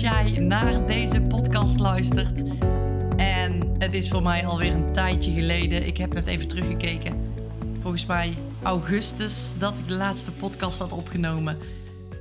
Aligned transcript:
jij 0.00 0.38
naar 0.38 0.86
deze 0.86 1.20
podcast 1.20 1.78
luistert. 1.78 2.42
En 3.16 3.74
het 3.78 3.94
is 3.94 4.08
voor 4.08 4.22
mij 4.22 4.46
alweer 4.46 4.72
een 4.72 4.92
tijdje 4.92 5.32
geleden. 5.32 5.86
Ik 5.86 5.96
heb 5.96 6.12
net 6.12 6.26
even 6.26 6.48
teruggekeken. 6.48 7.34
Volgens 7.80 8.06
mij 8.06 8.36
augustus 8.62 9.54
dat 9.58 9.78
ik 9.78 9.88
de 9.88 9.94
laatste 9.94 10.32
podcast 10.32 10.78
had 10.78 10.92
opgenomen. 10.92 11.58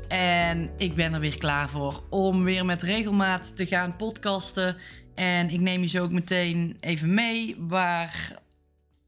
En 0.07 0.69
ik 0.77 0.95
ben 0.95 1.13
er 1.13 1.19
weer 1.19 1.37
klaar 1.37 1.69
voor 1.69 2.03
om 2.09 2.43
weer 2.43 2.65
met 2.65 2.81
regelmaat 2.81 3.57
te 3.57 3.65
gaan 3.65 3.95
podcasten. 3.95 4.77
En 5.15 5.49
ik 5.49 5.59
neem 5.59 5.81
je 5.81 5.87
zo 5.87 6.03
ook 6.03 6.11
meteen 6.11 6.77
even 6.79 7.13
mee 7.13 7.55
waar 7.59 8.39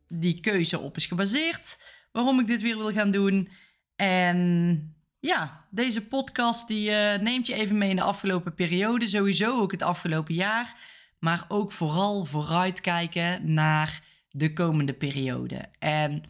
die 0.07 0.39
keuze 0.39 0.79
op 0.79 0.95
is 0.95 1.05
gebaseerd. 1.05 1.77
Waarom 2.11 2.39
ik 2.39 2.47
dit 2.47 2.61
weer 2.61 2.77
wil 2.77 2.91
gaan 2.91 3.11
doen. 3.11 3.49
En 3.95 5.00
ja, 5.21 5.65
deze 5.69 6.07
podcast 6.07 6.67
die 6.67 6.89
uh, 6.89 7.15
neemt 7.15 7.47
je 7.47 7.53
even 7.53 7.77
mee 7.77 7.89
in 7.89 7.95
de 7.95 8.01
afgelopen 8.01 8.53
periode. 8.53 9.07
Sowieso 9.07 9.61
ook 9.61 9.71
het 9.71 9.81
afgelopen 9.81 10.33
jaar. 10.33 10.75
Maar 11.19 11.45
ook 11.47 11.71
vooral 11.71 12.25
vooruitkijken 12.25 13.53
naar 13.53 14.03
de 14.29 14.53
komende 14.53 14.93
periode. 14.93 15.65
En 15.79 16.23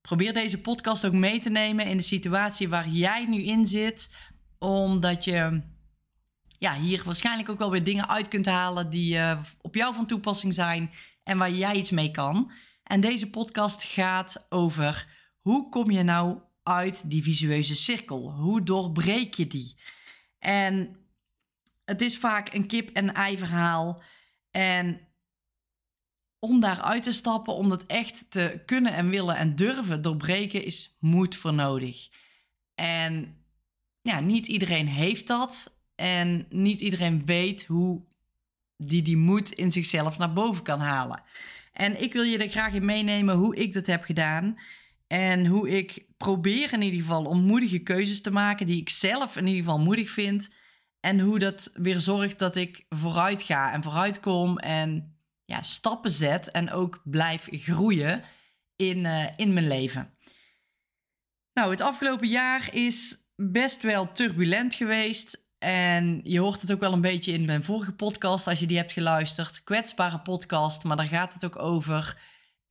probeer 0.00 0.32
deze 0.32 0.60
podcast 0.60 1.06
ook 1.06 1.12
mee 1.12 1.40
te 1.40 1.50
nemen 1.50 1.86
in 1.86 1.96
de 1.96 2.02
situatie 2.02 2.68
waar 2.68 2.88
jij 2.88 3.26
nu 3.26 3.42
in 3.42 3.66
zit. 3.66 4.14
Omdat 4.58 5.24
je 5.24 5.60
ja, 6.58 6.74
hier 6.74 7.02
waarschijnlijk 7.04 7.48
ook 7.48 7.58
wel 7.58 7.70
weer 7.70 7.84
dingen 7.84 8.08
uit 8.08 8.28
kunt 8.28 8.46
halen 8.46 8.90
die 8.90 9.14
uh, 9.14 9.40
op 9.60 9.74
jou 9.74 9.94
van 9.94 10.06
toepassing 10.06 10.54
zijn. 10.54 10.90
En 11.24 11.38
waar 11.38 11.50
jij 11.50 11.74
iets 11.74 11.90
mee 11.90 12.10
kan. 12.10 12.52
En 12.84 13.00
deze 13.00 13.30
podcast 13.30 13.82
gaat 13.82 14.46
over 14.48 15.06
hoe 15.40 15.68
kom 15.68 15.90
je 15.90 16.02
nou 16.02 16.38
uit 16.62 17.10
die 17.10 17.22
visueuze 17.22 17.74
cirkel? 17.74 18.32
Hoe 18.32 18.62
doorbreek 18.62 19.34
je 19.34 19.46
die? 19.46 19.80
En 20.38 20.96
het 21.84 22.02
is 22.02 22.18
vaak 22.18 22.54
een 22.54 22.66
kip-en-ei 22.66 23.38
verhaal. 23.38 24.02
En 24.50 25.00
om 26.38 26.60
daaruit 26.60 27.02
te 27.02 27.12
stappen, 27.12 27.54
om 27.54 27.68
dat 27.68 27.86
echt 27.86 28.30
te 28.30 28.62
kunnen 28.66 28.92
en 28.92 29.08
willen 29.08 29.36
en 29.36 29.56
durven 29.56 30.02
doorbreken, 30.02 30.64
is 30.64 30.96
moed 31.00 31.36
voor 31.36 31.54
nodig. 31.54 32.08
En 32.74 33.36
ja, 34.00 34.20
niet 34.20 34.46
iedereen 34.46 34.86
heeft 34.86 35.26
dat. 35.26 35.80
En 35.94 36.46
niet 36.50 36.80
iedereen 36.80 37.26
weet 37.26 37.64
hoe 37.64 38.04
die 38.76 39.02
die 39.02 39.16
moed 39.16 39.52
in 39.52 39.72
zichzelf 39.72 40.18
naar 40.18 40.32
boven 40.32 40.64
kan 40.64 40.80
halen. 40.80 41.22
En 41.72 42.02
ik 42.02 42.12
wil 42.12 42.22
je 42.22 42.38
er 42.38 42.48
graag 42.48 42.72
in 42.72 42.84
meenemen 42.84 43.36
hoe 43.36 43.56
ik 43.56 43.72
dat 43.72 43.86
heb 43.86 44.04
gedaan. 44.04 44.58
En 45.06 45.46
hoe 45.46 45.70
ik 45.70 46.06
probeer 46.22 46.72
in 46.72 46.82
ieder 46.82 47.00
geval 47.00 47.24
om 47.24 47.40
moedige 47.40 47.78
keuzes 47.78 48.20
te 48.20 48.30
maken 48.30 48.66
die 48.66 48.80
ik 48.80 48.88
zelf 48.88 49.36
in 49.36 49.46
ieder 49.46 49.62
geval 49.62 49.80
moedig 49.80 50.10
vind. 50.10 50.50
En 51.00 51.20
hoe 51.20 51.38
dat 51.38 51.70
weer 51.74 52.00
zorgt 52.00 52.38
dat 52.38 52.56
ik 52.56 52.86
vooruit 52.88 53.42
ga 53.42 53.72
en 53.72 53.82
vooruit 53.82 54.20
kom 54.20 54.58
en 54.58 55.16
ja, 55.44 55.62
stappen 55.62 56.10
zet 56.10 56.50
en 56.50 56.70
ook 56.70 57.00
blijf 57.04 57.48
groeien 57.50 58.22
in, 58.76 58.98
uh, 58.98 59.26
in 59.36 59.52
mijn 59.52 59.66
leven. 59.66 60.14
Nou, 61.52 61.70
het 61.70 61.80
afgelopen 61.80 62.28
jaar 62.28 62.74
is 62.74 63.16
best 63.36 63.82
wel 63.82 64.12
turbulent 64.12 64.74
geweest. 64.74 65.40
En 65.58 66.20
je 66.24 66.38
hoort 66.38 66.60
het 66.60 66.72
ook 66.72 66.80
wel 66.80 66.92
een 66.92 67.00
beetje 67.00 67.32
in 67.32 67.44
mijn 67.44 67.64
vorige 67.64 67.92
podcast, 67.92 68.46
als 68.46 68.58
je 68.60 68.66
die 68.66 68.76
hebt 68.76 68.92
geluisterd. 68.92 69.62
Kwetsbare 69.64 70.20
podcast, 70.20 70.84
maar 70.84 70.96
daar 70.96 71.06
gaat 71.06 71.32
het 71.32 71.44
ook 71.44 71.58
over 71.58 72.18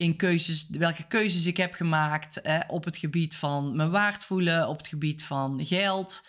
in 0.02 0.16
keuzes, 0.16 0.66
welke 0.70 1.06
keuzes 1.06 1.46
ik 1.46 1.56
heb 1.56 1.74
gemaakt 1.74 2.40
eh, 2.40 2.60
op 2.68 2.84
het 2.84 2.96
gebied 2.96 3.36
van 3.36 3.76
me 3.76 3.88
waard 3.88 4.24
voelen, 4.24 4.68
op 4.68 4.78
het 4.78 4.88
gebied 4.88 5.24
van 5.24 5.66
geld. 5.66 6.26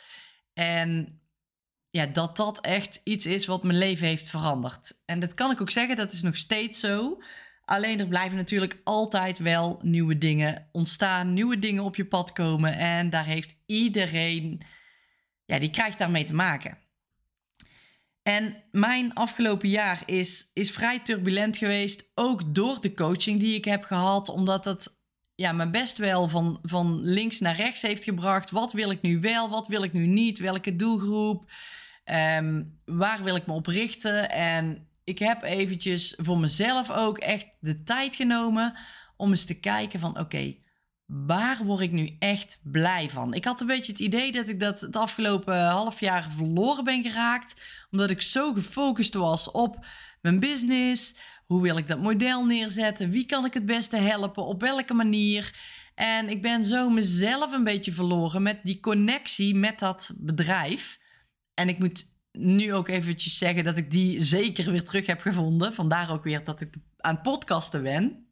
En 0.53 1.21
ja, 1.89 2.05
dat 2.05 2.38
dat 2.38 2.61
echt 2.61 3.02
iets 3.03 3.25
is 3.25 3.45
wat 3.45 3.64
mijn 3.64 3.77
leven 3.77 4.08
heeft 4.08 4.30
veranderd. 4.30 5.02
En 5.05 5.20
dat 5.20 5.33
kan 5.33 5.52
ik 5.52 5.61
ook 5.61 5.70
zeggen, 5.70 5.95
dat 5.95 6.11
is 6.11 6.21
nog 6.21 6.36
steeds 6.36 6.80
zo. 6.80 7.21
Alleen 7.65 7.99
er 7.99 8.08
blijven 8.08 8.37
natuurlijk 8.37 8.81
altijd 8.83 9.37
wel 9.37 9.80
nieuwe 9.81 10.17
dingen 10.17 10.69
ontstaan, 10.71 11.33
nieuwe 11.33 11.59
dingen 11.59 11.83
op 11.83 11.95
je 11.95 12.05
pad 12.05 12.33
komen. 12.33 12.77
En 12.77 13.09
daar 13.09 13.25
heeft 13.25 13.55
iedereen, 13.65 14.65
ja, 15.45 15.59
die 15.59 15.69
krijgt 15.69 15.98
daarmee 15.98 16.23
te 16.23 16.36
maken. 16.36 16.77
En 18.23 18.64
mijn 18.72 19.14
afgelopen 19.14 19.70
jaar 19.70 20.02
is, 20.06 20.50
is 20.54 20.72
vrij 20.72 21.00
turbulent 21.00 21.58
geweest, 21.58 22.11
ook 22.16 22.56
door 22.56 22.82
de 22.82 22.94
coaching 22.94 23.39
die 23.39 23.56
ik 23.56 23.66
heb 23.66 23.84
gehad, 23.84 24.30
omdat 24.30 24.66
het 24.66 25.02
ja, 25.36 25.52
me 25.52 25.70
best 25.70 25.98
wel 25.98 26.28
van, 26.28 26.60
van 26.61 27.02
links 27.02 27.39
naar 27.39 27.56
rechts 27.56 27.82
heeft 27.82 28.04
gebracht. 28.04 28.52
Wat 28.52 28.72
wil 28.73 28.92
ik 28.92 29.02
nu 29.02 29.20
wel, 29.20 29.50
wat 29.50 29.67
wil 29.67 29.84
ik 29.84 29.94
nu 29.94 30.08
niet, 30.08 30.39
welke 30.39 30.76
doelgroep, 30.76 31.52
um, 32.06 32.80
waar 32.86 33.23
wil 33.23 33.36
ik 33.36 33.45
me 33.45 33.54
op 33.54 33.67
richten? 33.67 34.30
En 34.30 34.88
ik 35.04 35.20
heb 35.20 35.44
eventjes 35.44 36.14
voor 36.17 36.40
mezelf 36.40 36.92
ook 36.92 37.17
echt 37.17 37.48
de 37.60 37.84
tijd 37.84 38.16
genomen 38.16 38.78
om 39.17 39.30
eens 39.30 39.45
te 39.45 39.60
kijken 39.60 40.00
van 40.00 40.20
oké, 40.20 40.55
waar 41.13 41.63
word 41.63 41.81
ik 41.81 41.91
nu 41.91 42.15
echt 42.19 42.59
blij 42.63 43.09
van? 43.09 43.33
Ik 43.33 43.45
had 43.45 43.61
een 43.61 43.67
beetje 43.67 43.91
het 43.91 44.01
idee 44.01 44.31
dat 44.31 44.47
ik 44.47 44.59
dat 44.59 44.81
het 44.81 44.95
afgelopen 44.95 45.65
half 45.65 45.99
jaar 45.99 46.31
verloren 46.31 46.83
ben 46.83 47.03
geraakt, 47.03 47.61
omdat 47.91 48.09
ik 48.09 48.21
zo 48.21 48.53
gefocust 48.53 49.13
was 49.13 49.51
op 49.51 49.85
mijn 50.21 50.39
business. 50.39 51.15
Hoe 51.45 51.61
wil 51.61 51.77
ik 51.77 51.87
dat 51.87 51.99
model 51.99 52.45
neerzetten? 52.45 53.09
Wie 53.09 53.25
kan 53.25 53.45
ik 53.45 53.53
het 53.53 53.65
beste 53.65 53.97
helpen? 53.97 54.45
Op 54.45 54.61
welke 54.61 54.93
manier? 54.93 55.55
En 55.95 56.29
ik 56.29 56.41
ben 56.41 56.63
zo 56.63 56.89
mezelf 56.89 57.53
een 57.53 57.63
beetje 57.63 57.91
verloren 57.91 58.41
met 58.41 58.59
die 58.63 58.80
connectie 58.80 59.55
met 59.55 59.80
dat 59.80 60.13
bedrijf. 60.17 60.99
En 61.53 61.69
ik 61.69 61.80
moet 61.80 62.11
nu 62.31 62.73
ook 62.73 62.87
eventjes 62.87 63.37
zeggen 63.37 63.63
dat 63.63 63.77
ik 63.77 63.91
die 63.91 64.23
zeker 64.23 64.71
weer 64.71 64.83
terug 64.83 65.05
heb 65.05 65.21
gevonden. 65.21 65.73
Vandaar 65.73 66.11
ook 66.11 66.23
weer 66.23 66.43
dat 66.43 66.61
ik 66.61 66.75
aan 66.97 67.21
podcasten 67.21 67.83
ben. 67.83 68.23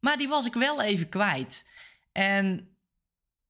Maar 0.00 0.16
die 0.16 0.28
was 0.28 0.46
ik 0.46 0.54
wel 0.54 0.82
even 0.82 1.08
kwijt. 1.08 1.70
En 2.12 2.76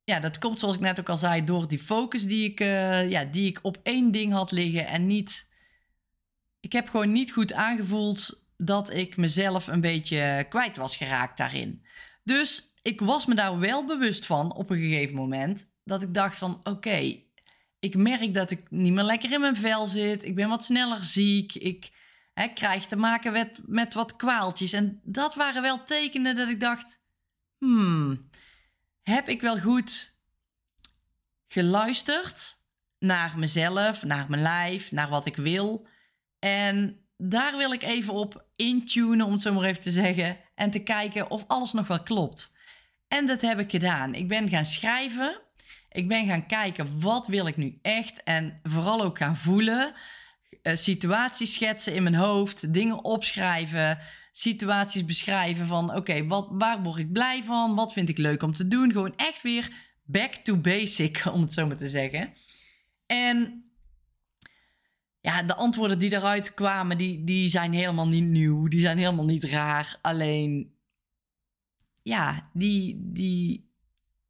ja, 0.05 0.21
dat 0.21 0.39
komt 0.39 0.59
zoals 0.59 0.75
ik 0.75 0.81
net 0.81 1.01
ook 1.01 1.09
al 1.09 1.17
zei, 1.17 1.45
door 1.45 1.69
die 1.69 1.79
focus 1.79 2.27
die 2.27 2.51
ik, 2.51 2.61
uh, 2.61 3.11
ja, 3.11 3.25
die 3.25 3.49
ik 3.49 3.59
op 3.63 3.79
één 3.83 4.11
ding 4.11 4.33
had 4.33 4.51
liggen 4.51 4.87
en 4.87 5.07
niet. 5.07 5.49
Ik 6.61 6.73
heb 6.73 6.89
gewoon 6.89 7.13
niet 7.13 7.33
goed 7.33 7.53
aangevoeld 7.53 8.45
dat 8.57 8.93
ik 8.93 9.17
mezelf 9.17 9.67
een 9.67 9.81
beetje 9.81 10.47
kwijt 10.49 10.77
was 10.77 10.97
geraakt 10.97 11.39
daarin. 11.39 11.85
Dus 12.25 12.73
ik 12.83 13.01
was 13.01 13.27
me 13.27 13.35
daar 13.35 13.59
wel 13.59 13.85
bewust 13.85 14.27
van 14.27 14.55
op 14.55 14.71
een 14.71 14.79
gegeven 14.79 15.15
moment. 15.15 15.71
Dat 15.85 16.03
ik 16.03 16.15
dacht 16.15 16.37
van 16.37 16.61
oké, 16.63 17.21
ik 17.79 17.97
merk 17.97 18.35
dat 18.35 18.51
ik 18.51 18.71
niet 18.71 18.93
meer 18.93 19.05
lekker 19.05 19.33
in 19.33 19.41
mijn 19.41 19.57
vel 19.57 19.87
zit. 19.87 20.25
Ik 20.25 20.35
ben 20.35 20.49
wat 20.49 20.65
sneller 20.65 21.05
ziek. 21.05 21.55
Ik 21.55 21.91
hè, 22.41 22.49
krijg 22.49 22.87
te 22.87 22.97
maken 22.97 23.33
met, 23.33 23.61
met 23.67 23.95
wat 23.95 24.17
kwaaltjes. 24.17 24.73
En 24.73 25.01
dat 25.05 25.35
waren 25.35 25.63
wel 25.63 25.85
tekenen 25.85 26.37
dat 26.37 26.49
ik 26.49 26.61
dacht: 26.61 27.01
hmm, 27.59 28.31
heb 29.03 29.29
ik 29.29 29.41
wel 29.41 29.59
goed 29.59 30.17
geluisterd 31.49 32.61
naar 32.99 33.39
mezelf, 33.39 34.03
naar 34.03 34.27
mijn 34.29 34.43
lijf, 34.43 34.93
naar 34.93 35.09
wat 35.09 35.27
ik 35.27 35.37
wil? 35.37 35.87
En 36.39 37.07
daar 37.17 37.57
wil 37.57 37.73
ik 37.73 37.83
even 37.83 38.15
op 38.15 38.47
intunen, 38.57 39.27
om 39.27 39.33
het 39.33 39.43
zo 39.43 39.53
maar 39.53 39.65
even 39.65 39.83
te 39.83 39.91
zeggen, 39.91 40.39
en 40.55 40.71
te 40.71 40.79
kijken 40.79 41.31
of 41.31 41.45
alles 41.47 41.73
nog 41.73 41.87
wel 41.87 42.03
klopt. 42.03 42.57
En 43.09 43.27
dat 43.27 43.41
heb 43.41 43.59
ik 43.59 43.71
gedaan. 43.71 44.15
Ik 44.15 44.29
ben 44.29 44.49
gaan 44.49 44.65
schrijven. 44.65 45.41
Ik 45.89 46.09
ben 46.09 46.27
gaan 46.27 46.47
kijken 46.47 47.01
wat 47.01 47.27
wil 47.27 47.47
ik 47.47 47.57
nu 47.57 47.79
echt 47.83 48.23
en 48.23 48.61
vooral 48.63 49.03
ook 49.03 49.19
gaan 49.19 49.37
voelen. 49.37 49.95
Uh, 50.67 50.77
situaties 50.77 51.55
schetsen 51.55 51.95
in 51.95 52.03
mijn 52.03 52.15
hoofd, 52.15 52.73
dingen 52.75 53.05
opschrijven, 53.05 53.99
situaties 54.33 55.05
beschrijven 55.05 55.67
van 55.67 55.95
oké, 55.95 56.27
wat 56.27 56.49
waar 56.51 56.83
word 56.83 56.99
ik 56.99 57.13
blij 57.13 57.45
van? 57.45 57.75
Wat 57.75 57.93
vind 57.93 58.09
ik 58.09 58.19
leuk 58.19 58.43
om 58.43 58.55
te 58.55 58.69
doen? 58.69 58.93
Gewoon 58.93 59.17
echt 59.17 59.43
weer 59.43 59.69
back 60.05 60.33
to 60.35 60.57
basic, 60.57 61.23
om 61.35 61.41
het 61.41 61.53
zo 61.53 61.67
maar 61.67 61.77
te 61.77 61.89
zeggen. 61.89 62.33
En 63.07 63.65
ja, 65.21 65.43
de 65.43 65.55
antwoorden 65.55 65.99
die 65.99 66.13
eruit 66.13 66.55
kwamen, 66.55 66.99
die, 66.99 67.25
die 67.25 67.49
zijn 67.49 67.73
helemaal 67.73 68.09
niet 68.09 68.27
nieuw. 68.27 68.69
Die 68.69 68.81
zijn 68.81 68.99
helemaal 68.99 69.25
niet 69.25 69.45
raar. 69.45 69.99
Alleen, 70.03 70.75
ja, 72.03 72.51
die, 72.53 73.01
die 73.13 73.71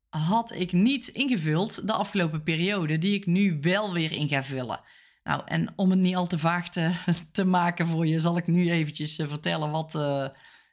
had 0.08 0.52
ik 0.52 0.72
niet 0.72 1.08
ingevuld 1.08 1.86
de 1.86 1.92
afgelopen 1.92 2.42
periode, 2.42 2.98
die 2.98 3.14
ik 3.14 3.26
nu 3.26 3.58
wel 3.60 3.92
weer 3.92 4.12
in 4.12 4.28
ga 4.28 4.44
vullen. 4.44 4.80
Nou, 5.26 5.42
en 5.44 5.72
om 5.76 5.90
het 5.90 5.98
niet 5.98 6.16
al 6.16 6.26
te 6.26 6.38
vaag 6.38 6.68
te, 6.68 6.92
te 7.32 7.44
maken 7.44 7.86
voor 7.86 8.06
je, 8.06 8.20
zal 8.20 8.36
ik 8.36 8.46
nu 8.46 8.70
eventjes 8.70 9.18
uh, 9.18 9.28
vertellen 9.28 9.70
wat, 9.70 9.94
uh, 9.94 10.28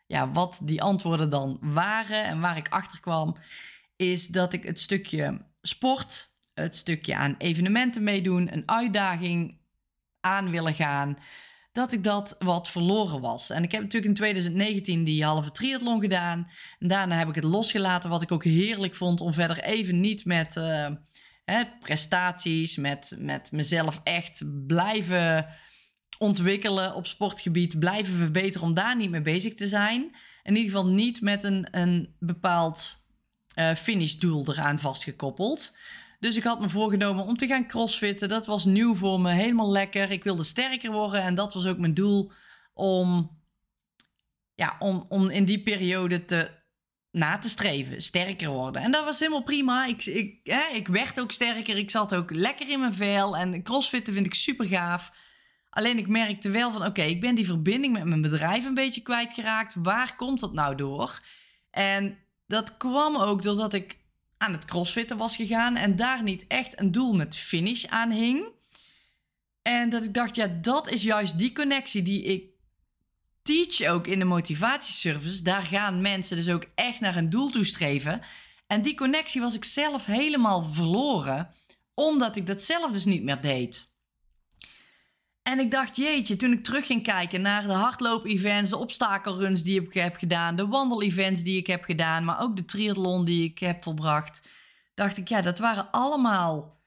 ja, 0.07 0.31
wat 0.31 0.59
die 0.63 0.81
antwoorden 0.81 1.29
dan 1.29 1.57
waren. 1.61 2.23
En 2.23 2.39
waar 2.39 2.57
ik 2.57 2.67
achter 2.67 2.99
kwam, 2.99 3.37
is 3.95 4.27
dat 4.27 4.53
ik 4.53 4.63
het 4.63 4.79
stukje 4.79 5.45
sport, 5.61 6.33
het 6.53 6.75
stukje 6.75 7.15
aan 7.15 7.35
evenementen 7.37 8.03
meedoen, 8.03 8.53
een 8.53 8.63
uitdaging 8.65 9.59
aan 10.19 10.51
willen 10.51 10.73
gaan, 10.73 11.17
dat 11.71 11.91
ik 11.91 12.03
dat 12.03 12.35
wat 12.39 12.69
verloren 12.69 13.21
was. 13.21 13.49
En 13.49 13.63
ik 13.63 13.71
heb 13.71 13.81
natuurlijk 13.81 14.11
in 14.11 14.17
2019 14.17 15.03
die 15.03 15.23
halve 15.23 15.51
triathlon 15.51 16.01
gedaan. 16.01 16.47
Daarna 16.79 17.17
heb 17.17 17.29
ik 17.29 17.35
het 17.35 17.43
losgelaten, 17.43 18.09
wat 18.09 18.21
ik 18.21 18.31
ook 18.31 18.43
heerlijk 18.43 18.95
vond 18.95 19.21
om 19.21 19.33
verder 19.33 19.63
even 19.63 19.99
niet 19.99 20.25
met... 20.25 20.55
Uh, 20.55 20.87
prestaties, 21.79 22.77
met, 22.77 23.15
met 23.17 23.51
mezelf 23.51 24.01
echt 24.03 24.43
blijven 24.67 25.47
ontwikkelen 26.17 26.95
op 26.95 27.07
sportgebied, 27.07 27.79
blijven 27.79 28.13
verbeteren 28.13 28.67
om 28.67 28.73
daar 28.73 28.95
niet 28.95 29.09
mee 29.09 29.21
bezig 29.21 29.53
te 29.53 29.67
zijn. 29.67 30.15
In 30.43 30.55
ieder 30.55 30.71
geval 30.71 30.87
niet 30.87 31.21
met 31.21 31.43
een, 31.43 31.67
een 31.71 32.15
bepaald 32.19 33.05
uh, 33.55 33.73
finishdoel 33.73 34.49
eraan 34.49 34.79
vastgekoppeld. 34.79 35.77
Dus 36.19 36.35
ik 36.35 36.43
had 36.43 36.59
me 36.59 36.69
voorgenomen 36.69 37.25
om 37.25 37.37
te 37.37 37.47
gaan 37.47 37.67
crossfitten. 37.67 38.29
Dat 38.29 38.45
was 38.45 38.65
nieuw 38.65 38.95
voor 38.95 39.19
me, 39.19 39.31
helemaal 39.31 39.71
lekker. 39.71 40.11
Ik 40.11 40.23
wilde 40.23 40.43
sterker 40.43 40.91
worden 40.91 41.21
en 41.21 41.35
dat 41.35 41.53
was 41.53 41.65
ook 41.65 41.77
mijn 41.77 41.93
doel 41.93 42.31
om, 42.73 43.39
ja, 44.55 44.75
om, 44.79 45.05
om 45.09 45.29
in 45.29 45.45
die 45.45 45.61
periode 45.61 46.25
te, 46.25 46.62
na 47.13 47.37
te 47.37 47.49
streven, 47.49 48.01
sterker 48.01 48.49
worden. 48.49 48.81
En 48.81 48.91
dat 48.91 49.05
was 49.05 49.19
helemaal 49.19 49.43
prima. 49.43 49.85
Ik, 49.85 50.05
ik, 50.05 50.39
hè, 50.43 50.75
ik 50.75 50.87
werd 50.87 51.19
ook 51.19 51.31
sterker, 51.31 51.77
ik 51.77 51.89
zat 51.91 52.15
ook 52.15 52.33
lekker 52.33 52.69
in 52.69 52.79
mijn 52.79 52.93
vel 52.93 53.37
en 53.37 53.63
crossfitten 53.63 54.13
vind 54.13 54.25
ik 54.25 54.33
super 54.33 54.65
gaaf. 54.65 55.11
Alleen 55.69 55.97
ik 55.97 56.07
merkte 56.07 56.49
wel 56.49 56.71
van 56.71 56.85
oké, 56.85 57.01
ik 57.01 57.21
ben 57.21 57.35
die 57.35 57.45
verbinding 57.45 57.93
met 57.93 58.05
mijn 58.05 58.21
bedrijf 58.21 58.65
een 58.65 58.73
beetje 58.73 59.01
kwijtgeraakt. 59.01 59.75
Waar 59.77 60.15
komt 60.15 60.39
dat 60.39 60.53
nou 60.53 60.75
door? 60.75 61.21
En 61.69 62.17
dat 62.47 62.77
kwam 62.77 63.15
ook 63.17 63.43
doordat 63.43 63.73
ik 63.73 63.97
aan 64.37 64.51
het 64.51 64.65
crossfitten 64.65 65.17
was 65.17 65.35
gegaan 65.35 65.75
en 65.75 65.95
daar 65.95 66.23
niet 66.23 66.45
echt 66.47 66.79
een 66.79 66.91
doel 66.91 67.13
met 67.13 67.35
finish 67.35 67.85
aan 67.85 68.11
hing. 68.11 68.45
En 69.61 69.89
dat 69.89 70.03
ik 70.03 70.13
dacht, 70.13 70.35
ja, 70.35 70.47
dat 70.47 70.89
is 70.89 71.03
juist 71.03 71.37
die 71.37 71.53
connectie 71.53 72.01
die 72.01 72.23
ik 72.23 72.52
teach 73.43 73.89
ook 73.89 74.07
in 74.07 74.19
de 74.19 74.25
motivatieservice. 74.25 75.43
Daar 75.43 75.63
gaan 75.63 76.01
mensen 76.01 76.37
dus 76.37 76.49
ook 76.49 76.65
echt 76.75 76.99
naar 76.99 77.15
een 77.15 77.29
doel 77.29 77.49
toe 77.49 77.65
streven. 77.65 78.21
En 78.67 78.81
die 78.81 78.95
connectie 78.95 79.41
was 79.41 79.55
ik 79.55 79.63
zelf 79.63 80.05
helemaal 80.05 80.63
verloren, 80.63 81.49
omdat 81.93 82.35
ik 82.35 82.47
dat 82.47 82.61
zelf 82.61 82.91
dus 82.91 83.05
niet 83.05 83.23
meer 83.23 83.41
deed. 83.41 83.91
En 85.43 85.59
ik 85.59 85.71
dacht, 85.71 85.95
jeetje, 85.95 86.35
toen 86.35 86.51
ik 86.51 86.63
terug 86.63 86.85
ging 86.85 87.03
kijken 87.03 87.41
naar 87.41 87.63
de 87.63 87.73
hardloop-events, 87.73 88.69
de 88.69 88.77
obstakelruns 88.77 89.63
die 89.63 89.81
ik 89.81 89.93
heb 89.93 90.15
gedaan, 90.15 90.55
de 90.55 90.67
wandel-events 90.67 91.43
die 91.43 91.57
ik 91.57 91.67
heb 91.67 91.83
gedaan, 91.83 92.25
maar 92.25 92.41
ook 92.41 92.55
de 92.55 92.65
triathlon 92.65 93.25
die 93.25 93.43
ik 93.43 93.59
heb 93.59 93.83
volbracht, 93.83 94.49
dacht 94.93 95.17
ik, 95.17 95.27
ja, 95.27 95.41
dat 95.41 95.59
waren 95.59 95.91
allemaal 95.91 96.81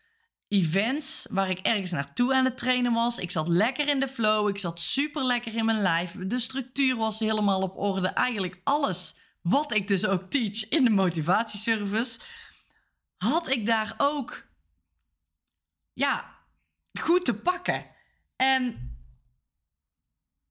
events 0.49 1.27
waar 1.31 1.51
ik 1.51 1.59
ergens 1.59 1.91
naartoe 1.91 2.35
aan 2.35 2.45
het 2.45 2.59
trainen 2.59 2.93
was. 2.93 3.19
Ik 3.19 3.31
zat 3.31 3.49
lekker 3.49 3.89
in 3.89 4.01
de 4.01 4.09
flow, 4.09 4.49
ik 4.49 4.59
zat 4.59 4.81
super 4.81 5.25
lekker 5.25 5.55
in 5.55 5.65
mijn 5.65 5.81
lijf, 5.81 6.17
de 6.19 6.41
structuur 6.41 6.97
was 6.97 7.19
helemaal 7.19 7.63
op 7.63 7.77
orde. 7.77 8.09
Eigenlijk 8.09 8.61
alles 8.65 9.17
wat 9.41 9.75
ik 9.75 9.89
dus 9.89 10.07
ook 10.07 10.31
teach 10.31 10.69
in 10.69 10.85
de 10.85 10.91
motivatieservice, 10.91 12.21
had 13.17 13.51
ik 13.51 13.67
daar 13.67 13.95
ook, 13.97 14.47
ja, 15.93 16.35
goed 17.01 17.25
te 17.25 17.35
pakken. 17.35 17.87
En 18.37 18.97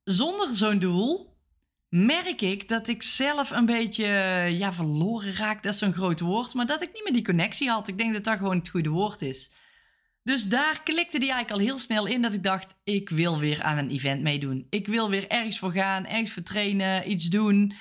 zonder 0.03 0.55
zo'n 0.55 0.79
doel 0.79 1.37
merk 1.89 2.41
ik 2.41 2.69
dat 2.69 2.87
ik 2.87 3.03
zelf 3.03 3.51
een 3.51 3.65
beetje 3.65 4.05
ja, 4.51 4.73
verloren 4.73 5.35
raak. 5.35 5.63
Dat 5.63 5.73
is 5.73 5.79
zo'n 5.79 5.93
groot 5.93 6.19
woord. 6.19 6.53
Maar 6.53 6.65
dat 6.65 6.81
ik 6.81 6.93
niet 6.93 7.03
meer 7.03 7.13
die 7.13 7.23
connectie 7.25 7.69
had. 7.69 7.87
Ik 7.87 7.97
denk 7.97 8.13
dat 8.13 8.23
dat 8.23 8.37
gewoon 8.37 8.57
het 8.57 8.69
goede 8.69 8.89
woord 8.89 9.21
is. 9.21 9.51
Dus 10.25 10.47
daar 10.47 10.83
klikte 10.83 11.19
die 11.19 11.31
eigenlijk 11.31 11.61
al 11.61 11.67
heel 11.67 11.79
snel 11.79 12.05
in 12.05 12.21
dat 12.21 12.33
ik 12.33 12.43
dacht: 12.43 12.75
ik 12.83 13.09
wil 13.09 13.39
weer 13.39 13.61
aan 13.61 13.77
een 13.77 13.89
event 13.89 14.21
meedoen. 14.21 14.67
Ik 14.69 14.87
wil 14.87 15.09
weer 15.09 15.27
ergens 15.27 15.59
voor 15.59 15.71
gaan, 15.71 16.05
ergens 16.05 16.31
voor 16.31 16.43
trainen, 16.43 17.11
iets 17.11 17.25
doen. 17.25 17.73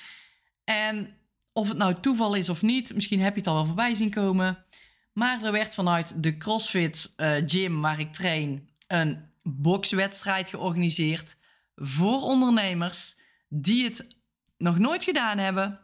En 0.63 1.17
of 1.53 1.67
het 1.67 1.77
nou 1.77 1.99
toeval 1.99 2.33
is 2.35 2.49
of 2.49 2.61
niet, 2.61 2.93
misschien 2.93 3.19
heb 3.19 3.33
je 3.33 3.39
het 3.39 3.49
al 3.49 3.55
wel 3.55 3.65
voorbij 3.65 3.95
zien 3.95 4.09
komen. 4.09 4.65
Maar 5.13 5.43
er 5.43 5.51
werd 5.51 5.73
vanuit 5.73 6.23
de 6.23 6.37
CrossFit 6.37 7.13
uh, 7.17 7.41
gym 7.45 7.81
waar 7.81 7.99
ik 7.99 8.13
train 8.13 8.69
een 8.87 9.29
bokswedstrijd 9.43 10.49
georganiseerd 10.49 11.37
voor 11.75 12.21
ondernemers 12.21 13.19
die 13.49 13.83
het 13.83 14.17
nog 14.57 14.77
nooit 14.77 15.03
gedaan 15.03 15.37
hebben 15.37 15.79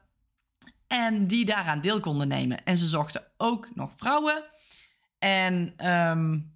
en 0.87 1.27
die 1.27 1.45
daaraan 1.45 1.81
deel 1.81 1.99
konden 1.99 2.27
nemen. 2.27 2.65
En 2.65 2.77
ze 2.77 2.87
zochten 2.87 3.27
ook 3.37 3.75
nog 3.75 3.93
vrouwen. 3.95 4.43
En 5.23 5.88
um, 5.91 6.56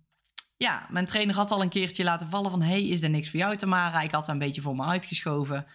ja, 0.57 0.88
mijn 0.89 1.06
trainer 1.06 1.35
had 1.35 1.51
al 1.51 1.62
een 1.62 1.69
keertje 1.69 2.03
laten 2.03 2.29
vallen 2.29 2.51
van... 2.51 2.62
hey, 2.62 2.88
is 2.88 3.01
er 3.01 3.09
niks 3.09 3.29
voor 3.29 3.39
jou, 3.39 3.56
Tamara? 3.56 4.01
Ik 4.01 4.12
had 4.12 4.27
er 4.27 4.33
een 4.33 4.39
beetje 4.39 4.62
voor 4.62 4.75
me 4.75 4.83
uitgeschoven. 4.83 5.67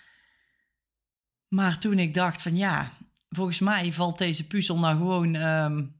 Maar 1.48 1.78
toen 1.78 1.98
ik 1.98 2.14
dacht 2.14 2.42
van 2.42 2.56
ja, 2.56 2.92
volgens 3.28 3.60
mij 3.60 3.92
valt 3.92 4.18
deze 4.18 4.46
puzzel 4.46 4.78
nou 4.78 4.96
gewoon... 4.96 5.34
Um, 5.34 5.98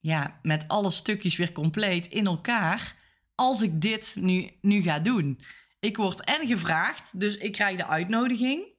ja, 0.00 0.38
met 0.42 0.68
alle 0.68 0.90
stukjes 0.90 1.36
weer 1.36 1.52
compleet 1.52 2.06
in 2.06 2.26
elkaar 2.26 2.96
als 3.34 3.62
ik 3.62 3.80
dit 3.80 4.16
nu, 4.18 4.50
nu 4.60 4.82
ga 4.82 4.98
doen. 4.98 5.40
Ik 5.80 5.96
word 5.96 6.24
en 6.24 6.46
gevraagd, 6.46 7.20
dus 7.20 7.36
ik 7.36 7.52
krijg 7.52 7.76
de 7.76 7.86
uitnodiging. 7.86 8.74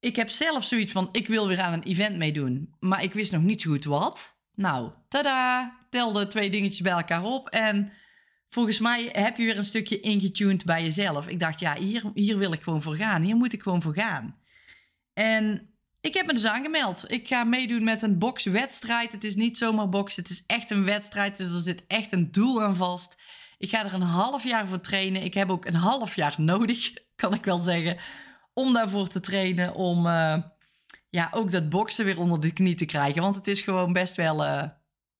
Ik 0.00 0.16
heb 0.16 0.30
zelf 0.30 0.64
zoiets 0.64 0.92
van, 0.92 1.08
ik 1.12 1.26
wil 1.26 1.48
weer 1.48 1.60
aan 1.60 1.72
een 1.72 1.82
event 1.82 2.16
meedoen, 2.16 2.74
maar 2.80 3.02
ik 3.02 3.12
wist 3.12 3.32
nog 3.32 3.42
niet 3.42 3.60
zo 3.60 3.70
goed 3.70 3.84
wat. 3.84 4.40
Nou, 4.54 4.90
tada, 5.08 5.76
telde 5.90 6.26
twee 6.26 6.50
dingetjes 6.50 6.80
bij 6.80 6.92
elkaar 6.92 7.24
op 7.24 7.48
en 7.48 7.92
volgens 8.48 8.78
mij 8.78 9.08
heb 9.12 9.36
je 9.36 9.44
weer 9.44 9.58
een 9.58 9.64
stukje 9.64 10.00
ingetuned 10.00 10.64
bij 10.64 10.82
jezelf. 10.82 11.28
Ik 11.28 11.40
dacht, 11.40 11.60
ja, 11.60 11.76
hier, 11.76 12.10
hier 12.14 12.38
wil 12.38 12.52
ik 12.52 12.62
gewoon 12.62 12.82
voor 12.82 12.96
gaan, 12.96 13.22
hier 13.22 13.36
moet 13.36 13.52
ik 13.52 13.62
gewoon 13.62 13.82
voor 13.82 13.94
gaan. 13.94 14.36
En 15.14 15.72
ik 16.00 16.14
heb 16.14 16.26
me 16.26 16.32
dus 16.32 16.46
aangemeld. 16.46 17.04
Ik 17.10 17.28
ga 17.28 17.44
meedoen 17.44 17.84
met 17.84 18.02
een 18.02 18.18
bokswedstrijd. 18.18 19.12
Het 19.12 19.24
is 19.24 19.34
niet 19.34 19.58
zomaar 19.58 19.88
boksen, 19.88 20.22
het 20.22 20.32
is 20.32 20.44
echt 20.46 20.70
een 20.70 20.84
wedstrijd. 20.84 21.36
Dus 21.36 21.54
er 21.54 21.60
zit 21.60 21.84
echt 21.86 22.12
een 22.12 22.32
doel 22.32 22.62
aan 22.62 22.76
vast. 22.76 23.22
Ik 23.58 23.70
ga 23.70 23.84
er 23.84 23.94
een 23.94 24.02
half 24.02 24.44
jaar 24.44 24.66
voor 24.66 24.80
trainen. 24.80 25.22
Ik 25.22 25.34
heb 25.34 25.50
ook 25.50 25.64
een 25.64 25.74
half 25.74 26.16
jaar 26.16 26.34
nodig, 26.38 26.92
kan 27.16 27.34
ik 27.34 27.44
wel 27.44 27.58
zeggen, 27.58 27.98
om 28.52 28.72
daarvoor 28.72 29.08
te 29.08 29.20
trainen. 29.20 29.74
Om 29.74 30.06
uh, 30.06 30.36
ja, 31.12 31.28
ook 31.32 31.50
dat 31.50 31.68
boksen 31.68 32.04
weer 32.04 32.20
onder 32.20 32.40
de 32.40 32.52
knie 32.52 32.74
te 32.74 32.84
krijgen. 32.84 33.22
Want 33.22 33.34
het 33.34 33.48
is 33.48 33.60
gewoon 33.62 33.92
best 33.92 34.14
wel, 34.14 34.44
uh, 34.44 34.62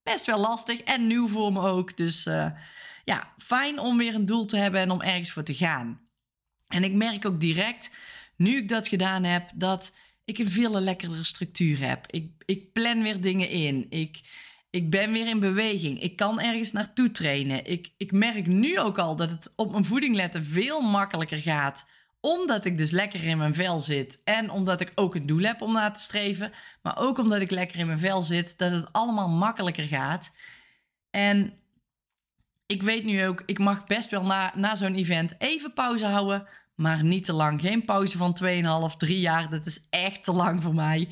best 0.02 0.26
wel 0.26 0.38
lastig 0.38 0.80
en 0.80 1.06
nieuw 1.06 1.28
voor 1.28 1.52
me 1.52 1.60
ook. 1.60 1.96
Dus 1.96 2.26
uh, 2.26 2.50
ja, 3.04 3.32
fijn 3.38 3.78
om 3.78 3.98
weer 3.98 4.14
een 4.14 4.26
doel 4.26 4.44
te 4.44 4.56
hebben 4.56 4.80
en 4.80 4.90
om 4.90 5.02
ergens 5.02 5.30
voor 5.30 5.42
te 5.42 5.54
gaan. 5.54 6.00
En 6.66 6.84
ik 6.84 6.92
merk 6.92 7.26
ook 7.26 7.40
direct, 7.40 7.90
nu 8.36 8.56
ik 8.56 8.68
dat 8.68 8.88
gedaan 8.88 9.24
heb, 9.24 9.50
dat 9.54 9.94
ik 10.24 10.38
een 10.38 10.50
veel 10.50 10.80
lekkerdere 10.80 11.24
structuur 11.24 11.86
heb. 11.86 12.06
Ik, 12.10 12.32
ik 12.44 12.72
plan 12.72 13.02
weer 13.02 13.20
dingen 13.20 13.48
in. 13.48 13.86
Ik, 13.88 14.20
ik 14.70 14.90
ben 14.90 15.12
weer 15.12 15.28
in 15.28 15.40
beweging. 15.40 16.02
Ik 16.02 16.16
kan 16.16 16.40
ergens 16.40 16.72
naartoe 16.72 17.10
trainen. 17.10 17.66
Ik, 17.66 17.92
ik 17.96 18.12
merk 18.12 18.46
nu 18.46 18.78
ook 18.78 18.98
al 18.98 19.16
dat 19.16 19.30
het 19.30 19.52
op 19.56 19.70
mijn 19.70 19.84
voeding 19.84 20.14
letten 20.14 20.44
veel 20.44 20.80
makkelijker 20.80 21.38
gaat. 21.38 21.86
Omdat 22.22 22.64
ik 22.64 22.78
dus 22.78 22.90
lekker 22.90 23.24
in 23.24 23.38
mijn 23.38 23.54
vel 23.54 23.80
zit. 23.80 24.20
En 24.24 24.50
omdat 24.50 24.80
ik 24.80 24.92
ook 24.94 25.14
een 25.14 25.26
doel 25.26 25.42
heb 25.42 25.62
om 25.62 25.72
naar 25.72 25.94
te 25.94 26.02
streven. 26.02 26.52
Maar 26.82 26.98
ook 26.98 27.18
omdat 27.18 27.40
ik 27.40 27.50
lekker 27.50 27.78
in 27.78 27.86
mijn 27.86 27.98
vel 27.98 28.22
zit. 28.22 28.58
Dat 28.58 28.72
het 28.72 28.92
allemaal 28.92 29.28
makkelijker 29.28 29.84
gaat. 29.84 30.32
En 31.10 31.52
ik 32.66 32.82
weet 32.82 33.04
nu 33.04 33.26
ook, 33.26 33.42
ik 33.46 33.58
mag 33.58 33.86
best 33.86 34.10
wel 34.10 34.24
na, 34.24 34.52
na 34.56 34.76
zo'n 34.76 34.94
event 34.94 35.34
even 35.38 35.72
pauze 35.72 36.06
houden 36.06 36.48
maar 36.74 37.04
niet 37.04 37.24
te 37.24 37.32
lang. 37.32 37.60
Geen 37.60 37.84
pauze 37.84 38.16
van 38.16 38.36
2,5, 38.90 38.96
3 38.96 39.20
jaar. 39.20 39.50
Dat 39.50 39.66
is 39.66 39.86
echt 39.90 40.24
te 40.24 40.32
lang 40.32 40.62
voor 40.62 40.74
mij. 40.74 41.08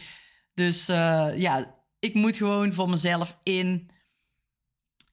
Dus 0.54 0.88
uh, 0.88 1.28
ja, 1.36 1.80
ik 1.98 2.14
moet 2.14 2.36
gewoon 2.36 2.72
voor 2.72 2.88
mezelf 2.88 3.36
in, 3.42 3.90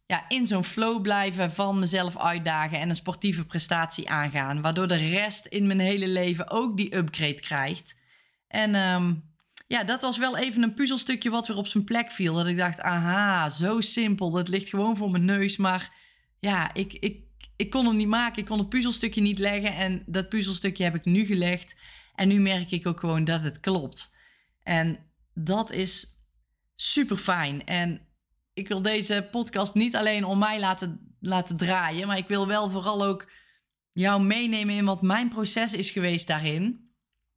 ja, 0.08 0.26
in 0.28 0.48
zo'n 0.48 0.64
flow 0.64 1.02
blijven 1.02 1.54
van 1.54 1.80
mezelf 1.80 2.18
uitdagen 2.18 2.80
en 2.80 2.90
een 2.90 2.96
sportieve 2.96 3.46
prestatie 3.46 4.10
aangaan. 4.10 4.62
Waardoor 4.62 4.88
de 4.88 5.10
rest 5.10 5.46
in 5.46 5.68
mijn 5.68 5.80
hele 5.80 6.08
leven 6.08 6.50
ook 6.50 6.78
die 6.78 6.96
upgrade 6.96 7.40
krijgt. 7.40 8.00
En 8.48 8.76
um, 8.76 9.24
ja, 9.68 9.84
dat 9.84 10.02
was 10.02 10.18
wel 10.18 10.38
even 10.38 10.64
een 10.64 10.74
puzzelstukje 10.74 11.30
wat 11.30 11.48
weer 11.48 11.58
op 11.58 11.68
zijn 11.68 11.84
plek 11.84 12.12
viel. 12.12 12.34
Dat 12.34 12.48
ik 12.48 12.58
dacht, 12.58 12.82
aha, 12.82 13.50
zo 13.50 13.82
simpel. 13.82 14.32
Dat 14.32 14.48
ligt 14.48 14.70
gewoon 14.70 14.98
voor 14.98 15.12
mijn 15.12 15.26
neus. 15.26 15.58
Maar 15.58 15.94
ja, 16.40 16.74
ik, 16.74 16.94
ik 16.94 17.26
ik 17.58 17.70
kon 17.70 17.86
hem 17.86 17.96
niet 17.96 18.08
maken. 18.08 18.42
Ik 18.42 18.46
kon 18.46 18.58
het 18.58 18.70
puzzelstukje 18.70 19.22
niet 19.22 19.40
leggen. 19.40 19.76
En 19.76 20.04
dat 20.06 20.30
puzzelstukje 20.30 20.84
heb 20.84 20.96
ik 20.96 21.06
nu 21.06 21.26
gelegd. 21.26 21.76
En 22.16 22.28
nu 22.28 22.40
merk 22.40 22.72
ik 22.72 22.88
ook 22.88 23.00
gewoon 23.00 23.24
dat 23.24 23.42
het 23.42 23.60
klopt. 23.60 24.16
En 24.64 25.00
dat 25.34 25.72
is 25.72 26.22
super 26.76 27.18
fijn. 27.18 27.66
En 27.66 28.07
ik 28.58 28.68
wil 28.68 28.82
deze 28.82 29.28
podcast 29.32 29.74
niet 29.74 29.96
alleen 29.96 30.26
om 30.26 30.40
mij 30.40 30.60
laten, 30.60 31.16
laten 31.20 31.58
draaien. 31.58 32.08
Maar 32.08 32.18
ik 32.18 32.28
wil 32.28 32.48
wel 32.48 32.70
vooral 32.70 33.06
ook 33.06 33.30
jou 33.92 34.24
meenemen 34.24 34.76
in 34.76 34.86
wat 34.86 35.02
mijn 35.02 35.30
proces 35.30 35.74
is 35.74 35.90
geweest 35.90 36.28
daarin. 36.28 36.92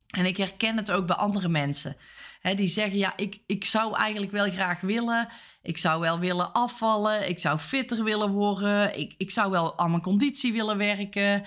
En 0.07 0.27
ik 0.27 0.37
herken 0.37 0.77
het 0.77 0.91
ook 0.91 1.07
bij 1.07 1.17
andere 1.17 1.49
mensen 1.49 1.97
die 2.43 2.69
zeggen, 2.69 2.99
ja, 2.99 3.17
ik, 3.17 3.43
ik 3.47 3.65
zou 3.65 3.97
eigenlijk 3.97 4.33
wel 4.33 4.51
graag 4.51 4.81
willen. 4.81 5.29
Ik 5.63 5.79
zou 5.79 6.01
wel 6.01 6.19
willen 6.19 6.53
afvallen. 6.53 7.29
Ik 7.29 7.39
zou 7.39 7.59
fitter 7.59 8.05
willen 8.05 8.31
worden. 8.31 8.99
Ik, 8.99 9.15
ik 9.17 9.31
zou 9.31 9.51
wel 9.51 9.79
aan 9.79 9.91
mijn 9.91 10.03
conditie 10.03 10.53
willen 10.53 10.77
werken. 10.77 11.47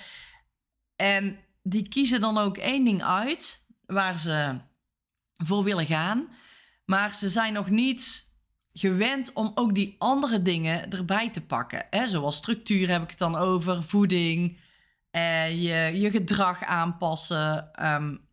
En 0.95 1.39
die 1.61 1.89
kiezen 1.89 2.21
dan 2.21 2.37
ook 2.37 2.57
één 2.57 2.83
ding 2.83 3.03
uit 3.03 3.65
waar 3.85 4.19
ze 4.19 4.59
voor 5.33 5.63
willen 5.63 5.85
gaan. 5.85 6.27
Maar 6.85 7.15
ze 7.15 7.29
zijn 7.29 7.53
nog 7.53 7.69
niet 7.69 8.32
gewend 8.73 9.33
om 9.33 9.51
ook 9.55 9.75
die 9.75 9.95
andere 9.97 10.41
dingen 10.41 10.91
erbij 10.91 11.29
te 11.29 11.41
pakken. 11.41 11.85
Hè? 11.89 12.07
Zoals 12.07 12.35
structuur 12.35 12.89
heb 12.89 13.03
ik 13.03 13.09
het 13.09 13.19
dan 13.19 13.35
over, 13.35 13.83
voeding, 13.83 14.57
uh, 15.11 15.63
je, 15.63 15.99
je 15.99 16.11
gedrag 16.11 16.63
aanpassen, 16.63 17.71
um, 17.85 18.27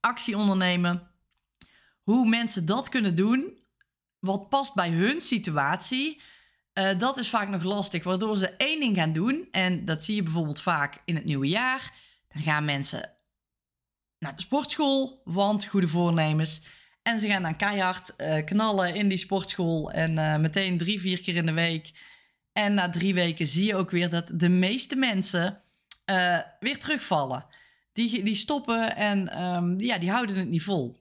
actie 0.00 0.36
ondernemen. 0.36 1.10
Hoe 2.02 2.28
mensen 2.28 2.66
dat 2.66 2.88
kunnen 2.88 3.16
doen, 3.16 3.58
wat 4.18 4.48
past 4.48 4.74
bij 4.74 4.90
hun 4.90 5.20
situatie, 5.20 6.20
uh, 6.74 6.98
dat 6.98 7.18
is 7.18 7.28
vaak 7.28 7.48
nog 7.48 7.62
lastig. 7.62 8.04
Waardoor 8.04 8.36
ze 8.36 8.48
één 8.48 8.80
ding 8.80 8.96
gaan 8.96 9.12
doen, 9.12 9.48
en 9.50 9.84
dat 9.84 10.04
zie 10.04 10.14
je 10.14 10.22
bijvoorbeeld 10.22 10.60
vaak 10.60 11.02
in 11.04 11.14
het 11.14 11.24
nieuwe 11.24 11.48
jaar. 11.48 11.94
Dan 12.28 12.42
gaan 12.42 12.64
mensen 12.64 13.10
naar 14.18 14.36
de 14.36 14.42
sportschool, 14.42 15.22
want 15.24 15.64
goede 15.66 15.88
voornemens. 15.88 16.62
En 17.06 17.20
ze 17.20 17.26
gaan 17.26 17.42
dan 17.42 17.56
keihard 17.56 18.14
uh, 18.18 18.44
knallen 18.44 18.94
in 18.94 19.08
die 19.08 19.18
sportschool. 19.18 19.92
En 19.92 20.16
uh, 20.16 20.36
meteen 20.36 20.78
drie, 20.78 21.00
vier 21.00 21.22
keer 21.22 21.36
in 21.36 21.46
de 21.46 21.52
week. 21.52 21.92
En 22.52 22.74
na 22.74 22.90
drie 22.90 23.14
weken 23.14 23.46
zie 23.46 23.64
je 23.64 23.74
ook 23.74 23.90
weer 23.90 24.10
dat 24.10 24.32
de 24.34 24.48
meeste 24.48 24.96
mensen 24.96 25.62
uh, 26.10 26.38
weer 26.60 26.78
terugvallen. 26.78 27.46
Die, 27.92 28.22
die 28.22 28.34
stoppen 28.34 28.96
en 28.96 29.42
um, 29.42 29.80
ja, 29.80 29.98
die 29.98 30.10
houden 30.10 30.36
het 30.36 30.48
niet 30.48 30.62
vol. 30.62 30.96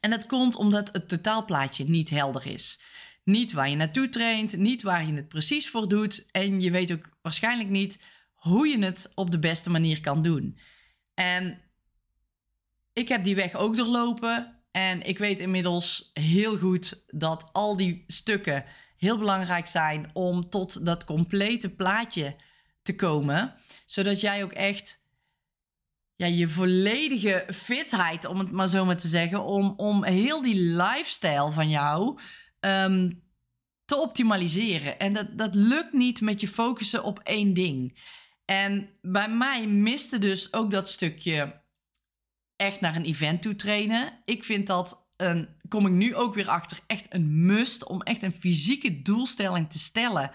En 0.00 0.10
dat 0.10 0.26
komt 0.26 0.56
omdat 0.56 0.92
het 0.92 1.08
totaalplaatje 1.08 1.84
niet 1.84 2.10
helder 2.10 2.46
is. 2.46 2.80
Niet 3.24 3.52
waar 3.52 3.70
je 3.70 3.76
naartoe 3.76 4.08
traint, 4.08 4.56
niet 4.56 4.82
waar 4.82 5.06
je 5.06 5.14
het 5.14 5.28
precies 5.28 5.70
voor 5.70 5.88
doet. 5.88 6.26
En 6.30 6.60
je 6.60 6.70
weet 6.70 6.92
ook 6.92 7.08
waarschijnlijk 7.22 7.68
niet 7.68 7.98
hoe 8.34 8.68
je 8.68 8.84
het 8.84 9.10
op 9.14 9.30
de 9.30 9.38
beste 9.38 9.70
manier 9.70 10.00
kan 10.00 10.22
doen. 10.22 10.58
En 11.14 11.60
ik 12.92 13.08
heb 13.08 13.24
die 13.24 13.34
weg 13.34 13.54
ook 13.54 13.76
doorlopen. 13.76 14.57
En 14.78 15.02
ik 15.02 15.18
weet 15.18 15.40
inmiddels 15.40 16.10
heel 16.12 16.58
goed 16.58 17.04
dat 17.06 17.48
al 17.52 17.76
die 17.76 18.04
stukken 18.06 18.64
heel 18.96 19.18
belangrijk 19.18 19.66
zijn 19.66 20.10
om 20.12 20.50
tot 20.50 20.84
dat 20.84 21.04
complete 21.04 21.70
plaatje 21.70 22.36
te 22.82 22.94
komen. 22.94 23.54
Zodat 23.86 24.20
jij 24.20 24.42
ook 24.44 24.52
echt 24.52 25.04
ja, 26.16 26.26
je 26.26 26.48
volledige 26.48 27.46
fitheid, 27.54 28.24
om 28.24 28.38
het 28.38 28.50
maar 28.50 28.68
zo 28.68 28.84
maar 28.84 28.96
te 28.96 29.08
zeggen, 29.08 29.44
om, 29.44 29.74
om 29.76 30.04
heel 30.04 30.42
die 30.42 30.60
lifestyle 30.60 31.50
van 31.50 31.70
jou 31.70 32.18
um, 32.60 33.22
te 33.84 33.96
optimaliseren. 33.96 34.98
En 34.98 35.12
dat, 35.12 35.38
dat 35.38 35.54
lukt 35.54 35.92
niet 35.92 36.20
met 36.20 36.40
je 36.40 36.48
focussen 36.48 37.04
op 37.04 37.18
één 37.18 37.54
ding. 37.54 37.98
En 38.44 38.90
bij 39.00 39.28
mij 39.28 39.66
miste 39.66 40.18
dus 40.18 40.52
ook 40.52 40.70
dat 40.70 40.88
stukje 40.88 41.66
echt 42.58 42.80
naar 42.80 42.96
een 42.96 43.04
event 43.04 43.42
toe 43.42 43.56
trainen. 43.56 44.12
Ik 44.24 44.44
vind 44.44 44.66
dat 44.66 45.06
een, 45.16 45.48
kom 45.68 45.86
ik 45.86 45.92
nu 45.92 46.14
ook 46.14 46.34
weer 46.34 46.48
achter, 46.48 46.78
echt 46.86 47.14
een 47.14 47.46
must 47.46 47.84
om 47.84 48.02
echt 48.02 48.22
een 48.22 48.32
fysieke 48.32 49.02
doelstelling 49.02 49.70
te 49.70 49.78
stellen. 49.78 50.30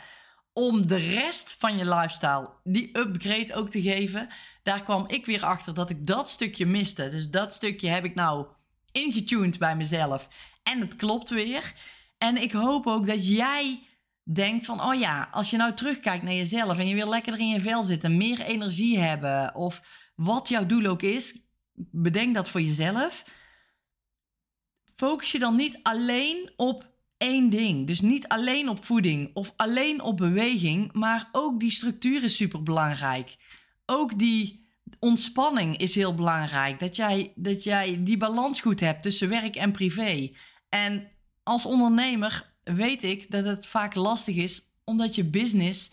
Om 0.54 0.88
de 0.88 0.98
rest 0.98 1.56
van 1.60 1.78
je 1.78 1.86
lifestyle 1.86 2.50
die 2.64 2.98
upgrade 2.98 3.54
ook 3.54 3.70
te 3.70 3.82
geven. 3.82 4.28
Daar 4.64 4.84
kwam 4.84 5.08
ik 5.08 5.26
weer 5.26 5.44
achter 5.44 5.74
dat 5.74 5.90
ik 5.90 6.08
dat 6.08 6.30
stukje 6.30 6.66
miste. 6.66 7.08
Dus 7.08 7.30
dat 7.30 7.54
stukje 7.54 7.88
heb 7.88 8.06
ik 8.06 8.16
nou 8.16 8.48
ingetuned 8.92 9.60
bij 9.60 9.76
mezelf. 9.76 10.28
En 10.64 10.80
het 10.80 10.96
klopt 10.96 11.30
weer. 11.30 11.74
En 12.18 12.38
ik 12.38 12.52
hoop 12.52 12.88
ook 12.88 13.08
dat 13.08 13.28
jij 13.28 13.88
denkt 14.24 14.66
van, 14.66 14.82
oh 14.82 15.00
ja, 15.00 15.28
als 15.32 15.50
je 15.50 15.58
nou 15.58 15.74
terugkijkt 15.74 16.24
naar 16.24 16.34
jezelf 16.34 16.78
en 16.78 16.88
je 16.88 16.96
wil 16.96 17.10
lekkerder 17.10 17.42
in 17.42 17.48
je 17.48 17.60
vel 17.60 17.84
zitten, 17.84 18.18
meer 18.18 18.42
energie 18.42 19.00
hebben 19.00 19.56
of 19.56 19.82
wat 20.16 20.50
jouw 20.50 20.66
doel 20.66 20.86
ook 20.86 21.02
is, 21.02 21.43
bedenk 21.76 22.36
dat 22.36 22.50
voor 22.50 22.62
jezelf. 22.62 23.24
Focus 24.96 25.32
je 25.32 25.40
dan 25.40 25.56
niet 25.56 25.80
alleen 25.84 26.52
op 26.56 26.92
één 27.18 27.50
ding. 27.50 27.88
Dus 27.88 28.02
niet 28.02 28.28
alleen 28.28 28.70
op 28.70 28.86
voeding 28.86 29.32
of 29.34 29.54
alleen 29.56 30.02
op 30.02 30.18
beweging, 30.18 30.94
maar 30.94 31.30
ook 31.32 31.60
die 31.60 31.72
structuur 31.72 32.24
is 32.24 32.36
super 32.36 32.64
belangrijk. 32.64 33.36
Ook 33.86 34.20
die 34.20 34.66
ontspanning 35.00 35.78
is 35.78 35.96
heel 35.96 36.14
belangrijk. 36.14 36.80
Dat 36.80 36.96
jij, 36.96 37.32
dat 37.36 37.64
jij 37.64 38.04
die 38.04 38.18
balans 38.18 38.62
goed 38.62 38.80
hebt 38.80 39.04
tussen 39.04 39.30
werk 39.30 39.56
en 39.56 39.72
privé. 39.72 40.32
En 40.70 41.08
als 41.44 41.66
ondernemer 41.66 42.56
weet 42.64 43.04
ik 43.04 43.32
dat 43.32 43.46
het 43.46 43.66
vaak 43.66 43.96
lastig 43.96 44.36
is 44.36 44.62
omdat 44.84 45.16
je 45.16 45.24
business 45.24 45.92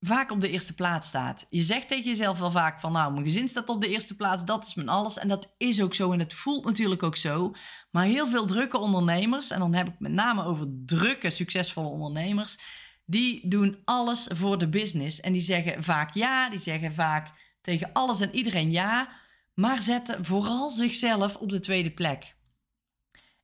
vaak 0.00 0.30
op 0.30 0.40
de 0.40 0.50
eerste 0.50 0.74
plaats 0.74 1.08
staat. 1.08 1.46
Je 1.50 1.62
zegt 1.62 1.88
tegen 1.88 2.04
jezelf 2.04 2.38
wel 2.38 2.50
vaak 2.50 2.80
van 2.80 2.92
nou, 2.92 3.12
mijn 3.12 3.24
gezin 3.24 3.48
staat 3.48 3.68
op 3.68 3.80
de 3.80 3.88
eerste 3.88 4.16
plaats, 4.16 4.44
dat 4.44 4.66
is 4.66 4.74
mijn 4.74 4.88
alles. 4.88 5.18
En 5.18 5.28
dat 5.28 5.54
is 5.56 5.82
ook 5.82 5.94
zo 5.94 6.12
en 6.12 6.18
het 6.18 6.32
voelt 6.32 6.64
natuurlijk 6.64 7.02
ook 7.02 7.16
zo. 7.16 7.54
Maar 7.90 8.04
heel 8.04 8.28
veel 8.28 8.46
drukke 8.46 8.78
ondernemers, 8.78 9.50
en 9.50 9.58
dan 9.58 9.74
heb 9.74 9.88
ik 9.88 9.98
met 9.98 10.12
name 10.12 10.44
over 10.44 10.66
drukke, 10.86 11.30
succesvolle 11.30 11.88
ondernemers, 11.88 12.58
die 13.04 13.48
doen 13.48 13.80
alles 13.84 14.28
voor 14.32 14.58
de 14.58 14.68
business. 14.68 15.20
En 15.20 15.32
die 15.32 15.42
zeggen 15.42 15.82
vaak 15.82 16.14
ja, 16.14 16.50
die 16.50 16.60
zeggen 16.60 16.92
vaak 16.92 17.30
tegen 17.60 17.92
alles 17.92 18.20
en 18.20 18.34
iedereen 18.34 18.70
ja, 18.70 19.08
maar 19.54 19.82
zetten 19.82 20.24
vooral 20.24 20.70
zichzelf 20.70 21.36
op 21.36 21.48
de 21.48 21.60
tweede 21.60 21.90
plek. 21.90 22.36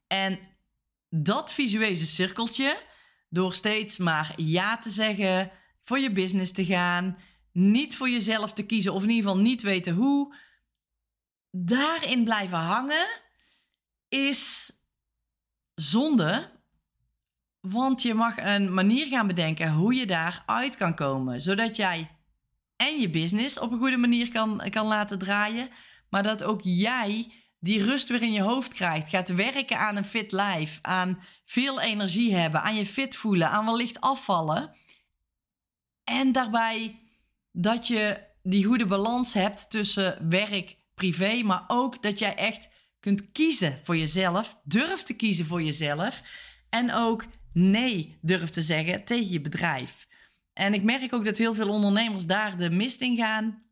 En 0.07 0.39
dat 1.09 1.53
visuele 1.53 2.07
cirkeltje, 2.07 2.83
door 3.29 3.55
steeds 3.55 3.99
maar 3.99 4.33
ja 4.37 4.79
te 4.79 4.91
zeggen, 4.91 5.51
voor 5.85 5.99
je 5.99 6.13
business 6.13 6.53
te 6.53 6.65
gaan, 6.65 7.19
niet 7.53 7.97
voor 7.97 8.09
jezelf 8.09 8.53
te 8.53 8.63
kiezen 8.63 8.93
of 8.93 9.03
in 9.03 9.11
ieder 9.11 9.31
geval 9.31 9.43
niet 9.43 9.63
weten 9.63 9.95
hoe, 9.95 10.37
daarin 11.51 12.25
blijven 12.25 12.59
hangen 12.59 13.07
is 14.09 14.73
zonde. 15.75 16.53
Want 17.61 18.03
je 18.03 18.15
mag 18.15 18.39
een 18.39 18.75
manier 18.75 19.07
gaan 19.07 19.27
bedenken 19.27 19.73
hoe 19.73 19.95
je 19.95 20.07
daaruit 20.07 20.77
kan 20.77 20.95
komen, 20.95 21.41
zodat 21.41 21.77
jij 21.77 22.11
en 22.77 23.01
je 23.01 23.11
business 23.11 23.59
op 23.59 23.73
een 23.73 23.79
goede 23.79 23.97
manier 23.97 24.31
kan, 24.31 24.63
kan 24.71 24.87
laten 24.87 25.19
draaien, 25.19 25.69
maar 26.11 26.23
dat 26.23 26.45
ook 26.45 26.61
jij 26.63 27.33
die 27.59 27.85
rust 27.85 28.09
weer 28.09 28.23
in 28.23 28.33
je 28.33 28.43
hoofd 28.43 28.73
krijgt, 28.73 29.09
gaat 29.09 29.29
werken 29.29 29.79
aan 29.79 29.97
een 29.97 30.05
fit 30.05 30.33
lijf, 30.33 30.79
aan 30.83 31.23
veel 31.45 31.81
energie 31.81 32.35
hebben, 32.35 32.63
aan 32.63 32.75
je 32.75 32.87
fit 32.87 33.17
voelen, 33.17 33.51
aan 33.51 33.65
wellicht 33.65 34.01
afvallen. 34.01 34.71
En 36.05 36.33
daarbij 36.33 37.01
dat 37.53 37.87
je 37.87 38.21
die 38.43 38.65
goede 38.65 38.87
balans 38.87 39.33
hebt 39.33 39.71
tussen 39.71 40.29
werk, 40.29 40.77
privé, 40.95 41.43
maar 41.43 41.65
ook 41.67 42.03
dat 42.03 42.19
jij 42.19 42.35
echt 42.35 42.69
kunt 43.01 43.33
kiezen 43.33 43.79
voor 43.83 43.97
jezelf, 43.97 44.61
durft 44.65 45.07
te 45.07 45.15
kiezen 45.15 45.47
voor 45.47 45.63
jezelf 45.63 46.23
en 46.69 46.93
ook 46.93 47.25
nee 47.53 48.19
durft 48.21 48.53
te 48.53 48.63
zeggen 48.63 49.05
tegen 49.05 49.31
je 49.31 49.41
bedrijf. 49.41 50.07
En 50.53 50.75
ik 50.75 50.83
merk 50.83 51.13
ook 51.13 51.25
dat 51.25 51.39
heel 51.39 51.55
veel 51.55 51.69
ondernemers 51.69 52.27
daar 52.27 52.57
de 52.57 52.71
mist 52.71 53.01
in 53.01 53.17
gaan. 53.17 53.63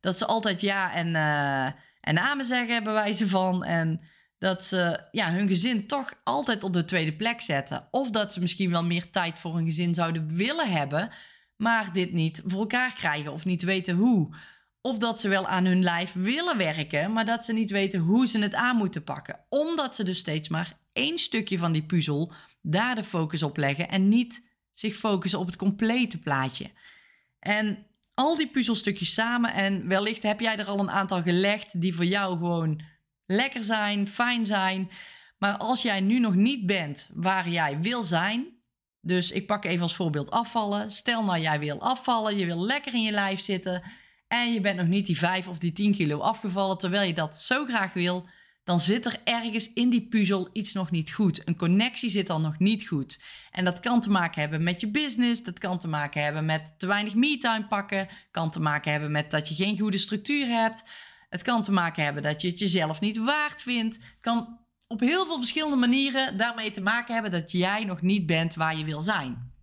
Dat 0.00 0.18
ze 0.18 0.26
altijd 0.26 0.60
ja 0.60 0.92
en, 0.92 1.08
uh, 1.14 1.66
en 2.00 2.18
amen 2.18 2.44
zeggen, 2.44 2.84
bij 2.84 2.92
wijze 2.92 3.28
van. 3.28 3.64
En 3.64 4.00
dat 4.38 4.64
ze 4.64 5.00
ja, 5.10 5.32
hun 5.32 5.48
gezin 5.48 5.86
toch 5.86 6.14
altijd 6.24 6.64
op 6.64 6.72
de 6.72 6.84
tweede 6.84 7.16
plek 7.16 7.40
zetten. 7.40 7.88
Of 7.90 8.10
dat 8.10 8.32
ze 8.32 8.40
misschien 8.40 8.70
wel 8.70 8.84
meer 8.84 9.10
tijd 9.10 9.38
voor 9.38 9.54
hun 9.54 9.64
gezin 9.64 9.94
zouden 9.94 10.36
willen 10.36 10.70
hebben 10.70 11.10
maar 11.56 11.92
dit 11.92 12.12
niet 12.12 12.42
voor 12.46 12.60
elkaar 12.60 12.94
krijgen 12.94 13.32
of 13.32 13.44
niet 13.44 13.62
weten 13.62 13.96
hoe. 13.96 14.34
Of 14.80 14.98
dat 14.98 15.20
ze 15.20 15.28
wel 15.28 15.46
aan 15.46 15.64
hun 15.64 15.82
lijf 15.82 16.12
willen 16.12 16.56
werken, 16.56 17.12
maar 17.12 17.24
dat 17.24 17.44
ze 17.44 17.52
niet 17.52 17.70
weten 17.70 18.00
hoe 18.00 18.26
ze 18.26 18.38
het 18.38 18.54
aan 18.54 18.76
moeten 18.76 19.04
pakken. 19.04 19.40
Omdat 19.48 19.96
ze 19.96 20.04
dus 20.04 20.18
steeds 20.18 20.48
maar 20.48 20.78
één 20.92 21.18
stukje 21.18 21.58
van 21.58 21.72
die 21.72 21.82
puzzel 21.82 22.32
daar 22.62 22.94
de 22.94 23.04
focus 23.04 23.42
op 23.42 23.56
leggen 23.56 23.88
en 23.88 24.08
niet 24.08 24.42
zich 24.72 24.96
focussen 24.96 25.38
op 25.38 25.46
het 25.46 25.56
complete 25.56 26.18
plaatje. 26.18 26.70
En 27.38 27.86
al 28.14 28.36
die 28.36 28.48
puzzelstukjes 28.48 29.14
samen, 29.14 29.52
en 29.52 29.88
wellicht 29.88 30.22
heb 30.22 30.40
jij 30.40 30.58
er 30.58 30.66
al 30.66 30.78
een 30.78 30.90
aantal 30.90 31.22
gelegd 31.22 31.80
die 31.80 31.94
voor 31.94 32.04
jou 32.04 32.32
gewoon 32.32 32.82
lekker 33.26 33.64
zijn, 33.64 34.08
fijn 34.08 34.46
zijn. 34.46 34.90
Maar 35.38 35.56
als 35.56 35.82
jij 35.82 36.00
nu 36.00 36.18
nog 36.18 36.34
niet 36.34 36.66
bent 36.66 37.10
waar 37.14 37.48
jij 37.48 37.80
wil 37.80 38.02
zijn, 38.02 38.55
dus 39.06 39.30
ik 39.30 39.46
pak 39.46 39.64
even 39.64 39.82
als 39.82 39.94
voorbeeld 39.94 40.30
afvallen. 40.30 40.90
Stel 40.90 41.24
nou 41.24 41.40
jij 41.40 41.58
wil 41.58 41.80
afvallen, 41.80 42.38
je 42.38 42.46
wil 42.46 42.64
lekker 42.64 42.94
in 42.94 43.02
je 43.02 43.12
lijf 43.12 43.40
zitten 43.40 43.82
en 44.28 44.52
je 44.52 44.60
bent 44.60 44.76
nog 44.76 44.86
niet 44.86 45.06
die 45.06 45.18
5 45.18 45.48
of 45.48 45.58
die 45.58 45.72
10 45.72 45.94
kilo 45.94 46.18
afgevallen 46.18 46.78
terwijl 46.78 47.06
je 47.06 47.14
dat 47.14 47.36
zo 47.36 47.64
graag 47.64 47.92
wil, 47.92 48.28
dan 48.64 48.80
zit 48.80 49.06
er 49.06 49.20
ergens 49.24 49.72
in 49.72 49.90
die 49.90 50.08
puzzel 50.08 50.48
iets 50.52 50.72
nog 50.72 50.90
niet 50.90 51.12
goed. 51.12 51.42
Een 51.44 51.56
connectie 51.56 52.10
zit 52.10 52.26
dan 52.26 52.42
nog 52.42 52.58
niet 52.58 52.86
goed. 52.86 53.20
En 53.50 53.64
dat 53.64 53.80
kan 53.80 54.00
te 54.00 54.10
maken 54.10 54.40
hebben 54.40 54.62
met 54.62 54.80
je 54.80 54.90
business, 54.90 55.42
dat 55.42 55.58
kan 55.58 55.78
te 55.78 55.88
maken 55.88 56.22
hebben 56.22 56.44
met 56.44 56.74
te 56.78 56.86
weinig 56.86 57.14
me-time 57.14 57.66
pakken, 57.66 58.08
kan 58.30 58.50
te 58.50 58.60
maken 58.60 58.90
hebben 58.90 59.10
met 59.10 59.30
dat 59.30 59.48
je 59.48 59.54
geen 59.54 59.78
goede 59.78 59.98
structuur 59.98 60.46
hebt. 60.46 60.90
Het 61.28 61.42
kan 61.42 61.62
te 61.62 61.72
maken 61.72 62.04
hebben 62.04 62.22
dat 62.22 62.42
je 62.42 62.48
het 62.48 62.58
jezelf 62.58 63.00
niet 63.00 63.18
waard 63.18 63.62
vindt. 63.62 63.94
Het 63.94 64.20
kan 64.20 64.58
op 64.86 65.00
heel 65.00 65.26
veel 65.26 65.38
verschillende 65.38 65.76
manieren 65.76 66.36
daarmee 66.36 66.70
te 66.70 66.80
maken 66.80 67.14
hebben 67.14 67.32
dat 67.32 67.52
jij 67.52 67.84
nog 67.84 68.02
niet 68.02 68.26
bent 68.26 68.54
waar 68.54 68.76
je 68.76 68.84
wil 68.84 69.00
zijn. 69.00 69.54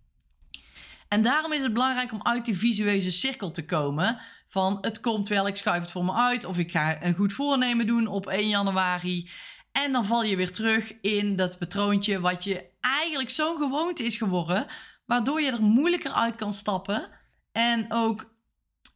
En 1.08 1.22
daarom 1.22 1.52
is 1.52 1.62
het 1.62 1.72
belangrijk 1.72 2.12
om 2.12 2.22
uit 2.22 2.44
die 2.44 2.58
visuele 2.58 3.10
cirkel 3.10 3.50
te 3.50 3.64
komen. 3.64 4.18
Van 4.48 4.78
het 4.80 5.00
komt 5.00 5.28
wel, 5.28 5.46
ik 5.46 5.56
schuif 5.56 5.80
het 5.80 5.90
voor 5.90 6.04
me 6.04 6.12
uit. 6.12 6.44
Of 6.44 6.58
ik 6.58 6.70
ga 6.70 7.02
een 7.02 7.14
goed 7.14 7.32
voornemen 7.32 7.86
doen 7.86 8.06
op 8.06 8.26
1 8.26 8.48
januari. 8.48 9.30
En 9.72 9.92
dan 9.92 10.04
val 10.04 10.24
je 10.24 10.36
weer 10.36 10.52
terug 10.52 11.00
in 11.00 11.36
dat 11.36 11.58
patroontje 11.58 12.20
wat 12.20 12.44
je 12.44 12.70
eigenlijk 12.80 13.30
zo'n 13.30 13.56
gewoonte 13.56 14.04
is 14.04 14.16
geworden, 14.16 14.66
waardoor 15.06 15.40
je 15.40 15.50
er 15.50 15.62
moeilijker 15.62 16.12
uit 16.12 16.36
kan 16.36 16.52
stappen 16.52 17.10
en 17.52 17.92
ook 17.92 18.34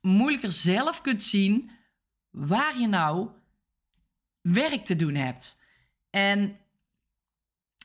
moeilijker 0.00 0.52
zelf 0.52 1.00
kunt 1.00 1.22
zien 1.22 1.70
waar 2.30 2.78
je 2.78 2.86
nou 2.86 3.28
werk 4.40 4.84
te 4.84 4.96
doen 4.96 5.14
hebt. 5.14 5.57
En 6.10 6.58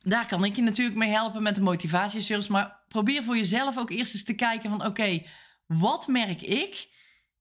daar 0.04 0.28
kan 0.28 0.44
ik 0.44 0.56
je 0.56 0.62
natuurlijk 0.62 0.98
mee 0.98 1.10
helpen 1.10 1.44
met 1.44 1.56
de 1.56 1.62
motivatieservice. 1.62 2.52
Maar 2.52 2.84
probeer 2.88 3.24
voor 3.24 3.38
jezelf 3.38 3.78
ook 3.78 3.90
eerst 3.90 4.14
eens 4.14 4.24
te 4.24 4.36
kijken 4.36 4.70
van 4.70 4.86
oké, 4.86 5.26
wat 5.68 6.08
merk 6.08 6.42
ik 6.42 6.88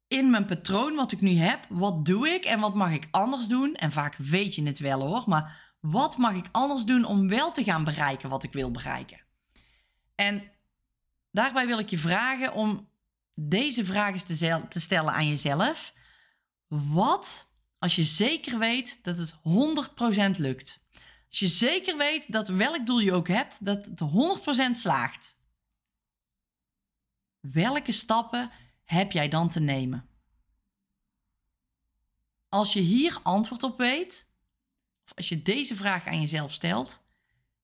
in 0.08 0.30
mijn 0.30 0.44
patroon 0.44 0.94
wat 0.94 1.12
ik 1.12 1.20
nu 1.20 1.36
heb? 1.36 1.66
Wat 1.68 2.04
doe 2.04 2.28
ik 2.28 2.44
en 2.44 2.60
wat 2.60 2.74
mag 2.74 2.92
ik 2.92 3.08
anders 3.10 3.46
doen? 3.46 3.74
En 3.74 3.92
vaak 3.92 4.16
weet 4.16 4.54
je 4.54 4.62
het 4.62 4.78
wel 4.78 5.00
hoor, 5.00 5.22
maar 5.26 5.74
wat 5.80 6.16
mag 6.16 6.34
ik 6.34 6.48
anders 6.52 6.84
doen 6.84 7.04
om 7.04 7.28
wel 7.28 7.52
te 7.52 7.64
gaan 7.64 7.84
bereiken 7.84 8.28
wat 8.28 8.42
ik 8.42 8.52
wil 8.52 8.70
bereiken? 8.70 9.20
En 10.14 10.42
daarbij 11.30 11.66
wil 11.66 11.78
ik 11.78 11.90
je 11.90 11.98
vragen 11.98 12.52
om 12.52 12.88
deze 13.34 13.84
vragen 13.84 14.26
te, 14.26 14.62
te 14.68 14.80
stellen 14.80 15.12
aan 15.12 15.28
jezelf. 15.28 15.94
Wat 16.68 17.51
als 17.82 17.96
je 17.96 18.04
zeker 18.04 18.58
weet 18.58 19.04
dat 19.04 19.18
het 19.18 19.34
100% 20.36 20.40
lukt? 20.40 20.84
Als 21.28 21.38
je 21.38 21.46
zeker 21.46 21.96
weet 21.96 22.32
dat 22.32 22.48
welk 22.48 22.86
doel 22.86 22.98
je 22.98 23.12
ook 23.12 23.28
hebt, 23.28 23.64
dat 23.64 23.84
het 23.84 24.00
100% 24.70 24.70
slaagt. 24.70 25.36
Welke 27.40 27.92
stappen 27.92 28.50
heb 28.84 29.12
jij 29.12 29.28
dan 29.28 29.50
te 29.50 29.60
nemen? 29.60 30.08
Als 32.48 32.72
je 32.72 32.80
hier 32.80 33.20
antwoord 33.22 33.62
op 33.62 33.78
weet, 33.78 34.28
of 35.04 35.16
als 35.16 35.28
je 35.28 35.42
deze 35.42 35.76
vraag 35.76 36.06
aan 36.06 36.20
jezelf 36.20 36.52
stelt, 36.52 37.02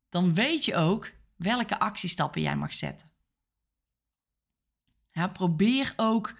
dan 0.09 0.35
weet 0.35 0.65
je 0.65 0.75
ook 0.75 1.13
welke 1.37 1.79
actiestappen 1.79 2.43
jij 2.43 2.57
mag 2.57 2.75
zetten. 2.75 3.11
Ja, 5.11 5.29
probeer 5.29 5.93
ook 5.97 6.37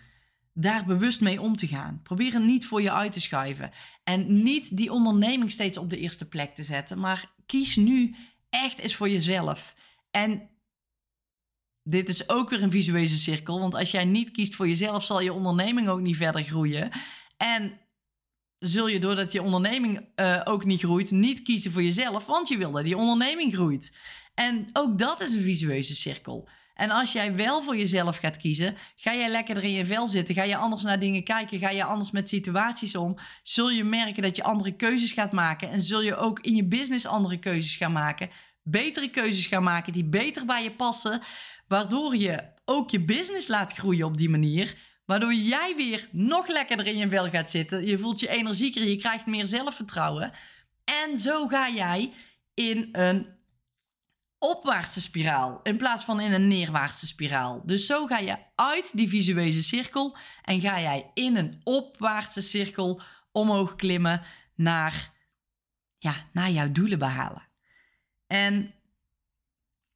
daar 0.61 0.85
bewust 0.85 1.21
mee 1.21 1.41
om 1.41 1.57
te 1.57 1.67
gaan. 1.67 2.01
Probeer 2.03 2.33
het 2.33 2.43
niet 2.43 2.67
voor 2.67 2.83
je 2.83 2.93
uit 2.93 3.13
te 3.13 3.21
schuiven. 3.21 3.71
En 4.05 4.43
niet 4.43 4.77
die 4.77 4.93
onderneming 4.93 5.51
steeds 5.51 5.79
op 5.79 5.91
de 5.91 5.99
eerste 5.99 6.29
plek 6.29 6.55
te 6.55 6.65
zetten. 6.65 6.99
Maar 6.99 7.33
kies 7.47 7.77
nu 7.77 8.15
echt 8.51 8.79
eens 8.79 8.95
voor 8.95 9.09
jezelf. 9.09 9.75
En 10.11 10.51
dit 11.83 12.09
is 12.09 12.29
ook 12.29 12.51
weer 12.51 12.63
een 12.63 12.71
visuele 12.71 13.07
cirkel. 13.07 13.61
Want 13.61 13.75
als 13.75 13.91
jij 13.91 14.05
niet 14.05 14.31
kiest 14.31 14.55
voor 14.55 14.69
jezelf, 14.69 15.05
zal 15.05 15.21
je 15.21 15.33
onderneming 15.33 15.89
ook 15.89 16.01
niet 16.01 16.17
verder 16.17 16.43
groeien. 16.43 16.91
En 17.37 17.81
zul 18.59 18.89
je 18.89 19.01
doordat 19.01 19.33
je 19.33 19.43
onderneming 19.43 20.09
uh, 20.17 20.41
ook 20.45 20.65
niet 20.65 20.83
groeit, 20.83 21.11
niet 21.11 21.43
kiezen 21.43 21.73
voor 21.73 21.83
jezelf. 21.83 22.27
Want 22.27 22.49
je 22.49 22.57
wil 22.57 22.73
dat 22.73 22.85
die 22.85 22.97
onderneming 22.97 23.55
groeit. 23.55 23.99
En 24.35 24.67
ook 24.73 24.99
dat 24.99 25.21
is 25.21 25.35
een 25.35 25.43
visuele 25.43 25.83
cirkel. 25.83 26.49
En 26.79 26.91
als 26.91 27.13
jij 27.13 27.35
wel 27.35 27.63
voor 27.63 27.77
jezelf 27.77 28.17
gaat 28.17 28.37
kiezen, 28.37 28.77
ga 28.97 29.15
jij 29.15 29.31
lekkerder 29.31 29.65
in 29.65 29.71
je 29.71 29.87
vel 29.87 30.09
zitten. 30.09 30.35
Ga 30.35 30.43
je 30.43 30.57
anders 30.57 30.83
naar 30.83 30.99
dingen 30.99 31.25
kijken. 31.25 31.59
Ga 31.59 31.71
je 31.71 31.85
anders 31.85 32.11
met 32.11 32.29
situaties 32.29 32.97
om. 32.97 33.17
Zul 33.43 33.71
je 33.71 33.85
merken 33.85 34.23
dat 34.23 34.37
je 34.37 34.43
andere 34.43 34.77
keuzes 34.77 35.13
gaat 35.13 35.33
maken. 35.33 35.71
En 35.71 35.83
zul 35.83 36.01
je 36.03 36.17
ook 36.17 36.41
in 36.41 36.57
je 36.57 36.65
business 36.65 37.07
andere 37.07 37.39
keuzes 37.39 37.77
gaan 37.77 37.93
maken. 37.93 38.31
Betere 38.63 39.11
keuzes 39.11 39.47
gaan 39.47 39.63
maken 39.63 39.93
die 39.93 40.05
beter 40.05 40.47
bij 40.47 40.63
je 40.63 40.71
passen. 40.71 41.21
Waardoor 41.69 42.17
je 42.17 42.45
ook 42.65 42.91
je 42.91 43.05
business 43.05 43.49
laat 43.49 43.73
groeien 43.73 44.07
op 44.07 44.17
die 44.17 44.29
manier. 44.29 44.75
Waardoor 45.05 45.35
jij 45.35 45.75
weer 45.77 46.09
nog 46.13 46.49
lekkerder 46.49 46.87
in 46.87 46.99
je 46.99 47.09
vel 47.09 47.29
gaat 47.29 47.51
zitten. 47.51 47.87
Je 47.87 47.99
voelt 47.99 48.21
je 48.21 48.29
energieker, 48.29 48.85
je 48.85 48.97
krijgt 48.97 49.27
meer 49.27 49.47
zelfvertrouwen. 49.47 50.33
En 50.85 51.17
zo 51.17 51.47
ga 51.47 51.71
jij 51.71 52.13
in 52.55 52.89
een 52.93 53.38
opwaartse 54.39 55.01
spiraal 55.01 55.61
in 55.63 55.77
plaats 55.77 56.05
van 56.05 56.21
in 56.21 56.33
een 56.33 56.49
neerwaartse 56.49 57.07
spiraal. 57.07 57.63
Dus 57.65 57.87
zo 57.87 58.07
ga 58.07 58.19
je 58.19 58.37
uit 58.55 58.91
die 58.95 59.09
visuele 59.09 59.63
cirkel 59.63 60.17
en 60.43 60.61
ga 60.61 60.81
jij 60.81 61.11
in 61.15 61.37
een 61.37 61.61
opwaartse 61.65 62.43
cirkel 62.43 63.01
omhoog 63.33 63.77
klimmen 63.77 64.23
naar, 64.55 65.13
ja, 65.99 66.15
naar 66.33 66.51
jouw 66.51 66.73
doelen 66.73 66.99
behalen. 66.99 67.49
En 68.27 68.75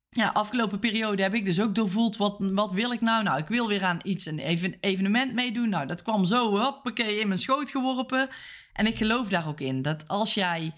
ja, 0.08 0.28
afgelopen 0.28 0.78
periode 0.78 1.22
heb 1.22 1.34
ik 1.34 1.44
dus 1.44 1.60
ook 1.60 1.74
doorvoeld, 1.74 2.16
wat, 2.16 2.36
wat 2.38 2.72
wil 2.72 2.92
ik 2.92 3.00
nou? 3.00 3.22
Nou, 3.22 3.38
ik 3.38 3.48
wil 3.48 3.68
weer 3.68 3.84
aan 3.84 4.00
iets, 4.02 4.26
een 4.26 4.38
even, 4.38 4.76
evenement 4.80 5.34
meedoen. 5.34 5.68
Nou, 5.68 5.86
dat 5.86 6.02
kwam 6.02 6.24
zo, 6.24 6.58
hoppakee, 6.58 7.20
in 7.20 7.28
mijn 7.28 7.40
schoot 7.40 7.70
geworpen. 7.70 8.28
En 8.72 8.86
ik 8.86 8.96
geloof 8.96 9.28
daar 9.28 9.48
ook 9.48 9.60
in, 9.60 9.82
dat 9.82 10.08
als 10.08 10.34
jij 10.34 10.72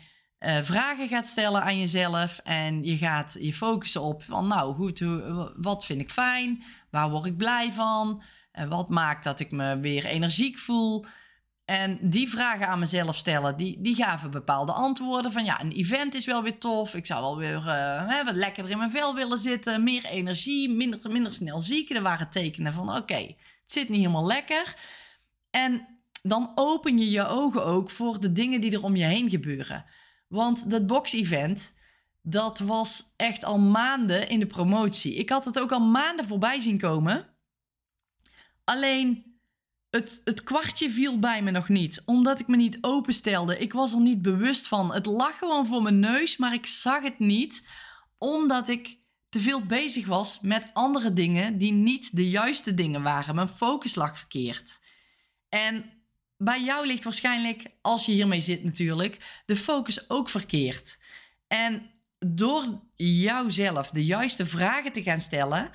uh, 0.46 0.62
vragen 0.62 1.08
gaat 1.08 1.26
stellen 1.26 1.62
aan 1.62 1.78
jezelf 1.78 2.40
en 2.44 2.84
je 2.84 2.96
gaat 2.96 3.36
je 3.40 3.52
focussen 3.52 4.02
op 4.02 4.22
van 4.22 4.46
nou 4.46 4.74
goed, 4.74 5.04
wat 5.56 5.84
vind 5.84 6.00
ik 6.00 6.10
fijn, 6.10 6.62
waar 6.90 7.10
word 7.10 7.26
ik 7.26 7.36
blij 7.36 7.72
van, 7.72 8.22
en 8.52 8.68
wat 8.68 8.88
maakt 8.88 9.24
dat 9.24 9.40
ik 9.40 9.50
me 9.50 9.80
weer 9.80 10.04
energiek 10.04 10.58
voel. 10.58 11.04
En 11.64 11.98
die 12.00 12.30
vragen 12.30 12.68
aan 12.68 12.78
mezelf 12.78 13.16
stellen, 13.16 13.56
die, 13.56 13.80
die 13.80 13.94
gaven 13.94 14.30
bepaalde 14.30 14.72
antwoorden 14.72 15.32
van 15.32 15.44
ja, 15.44 15.60
een 15.60 15.72
event 15.72 16.14
is 16.14 16.24
wel 16.24 16.42
weer 16.42 16.58
tof, 16.58 16.94
ik 16.94 17.06
zou 17.06 17.20
wel 17.20 17.36
weer 17.36 17.56
uh, 17.56 18.24
wat 18.24 18.34
lekkerder 18.34 18.72
in 18.72 18.78
mijn 18.78 18.90
vel 18.90 19.14
willen 19.14 19.38
zitten, 19.38 19.82
meer 19.82 20.04
energie, 20.04 20.70
minder, 20.70 21.10
minder 21.10 21.34
snel 21.34 21.60
ziek. 21.60 21.90
Er 21.90 22.02
waren 22.02 22.30
tekenen 22.30 22.72
van 22.72 22.96
oké, 22.96 23.14
het 23.14 23.36
zit 23.64 23.88
niet 23.88 23.98
helemaal 23.98 24.26
lekker. 24.26 24.74
En 25.50 25.86
dan 26.22 26.52
open 26.54 26.98
je 26.98 27.10
je 27.10 27.26
ogen 27.26 27.64
ook 27.64 27.90
voor 27.90 28.20
de 28.20 28.32
dingen 28.32 28.60
die 28.60 28.72
er 28.72 28.82
om 28.82 28.96
je 28.96 29.04
heen 29.04 29.30
gebeuren. 29.30 29.84
Want 30.34 30.70
dat 30.70 30.86
box-event, 30.86 31.74
dat 32.22 32.58
was 32.58 33.04
echt 33.16 33.44
al 33.44 33.58
maanden 33.58 34.28
in 34.28 34.40
de 34.40 34.46
promotie. 34.46 35.14
Ik 35.14 35.28
had 35.28 35.44
het 35.44 35.58
ook 35.58 35.72
al 35.72 35.86
maanden 35.86 36.24
voorbij 36.26 36.60
zien 36.60 36.78
komen. 36.78 37.28
Alleen 38.64 39.38
het, 39.90 40.20
het 40.24 40.42
kwartje 40.42 40.90
viel 40.90 41.18
bij 41.18 41.42
me 41.42 41.50
nog 41.50 41.68
niet, 41.68 42.02
omdat 42.04 42.40
ik 42.40 42.46
me 42.46 42.56
niet 42.56 42.78
openstelde. 42.80 43.58
Ik 43.58 43.72
was 43.72 43.92
er 43.92 44.00
niet 44.00 44.22
bewust 44.22 44.68
van. 44.68 44.94
Het 44.94 45.06
lag 45.06 45.38
gewoon 45.38 45.66
voor 45.66 45.82
mijn 45.82 45.98
neus, 45.98 46.36
maar 46.36 46.54
ik 46.54 46.66
zag 46.66 47.02
het 47.02 47.18
niet, 47.18 47.68
omdat 48.18 48.68
ik 48.68 48.98
te 49.28 49.40
veel 49.40 49.66
bezig 49.66 50.06
was 50.06 50.40
met 50.40 50.70
andere 50.72 51.12
dingen 51.12 51.58
die 51.58 51.72
niet 51.72 52.16
de 52.16 52.30
juiste 52.30 52.74
dingen 52.74 53.02
waren. 53.02 53.34
Mijn 53.34 53.48
focus 53.48 53.94
lag 53.94 54.18
verkeerd. 54.18 54.80
En 55.48 55.93
bij 56.36 56.62
jou 56.62 56.86
ligt 56.86 57.04
waarschijnlijk, 57.04 57.66
als 57.80 58.06
je 58.06 58.12
hiermee 58.12 58.40
zit 58.40 58.64
natuurlijk, 58.64 59.42
de 59.46 59.56
focus 59.56 60.10
ook 60.10 60.28
verkeerd. 60.28 60.98
En 61.46 61.90
door 62.18 62.80
jouzelf 62.94 63.90
de 63.90 64.04
juiste 64.04 64.46
vragen 64.46 64.92
te 64.92 65.02
gaan 65.02 65.20
stellen, 65.20 65.70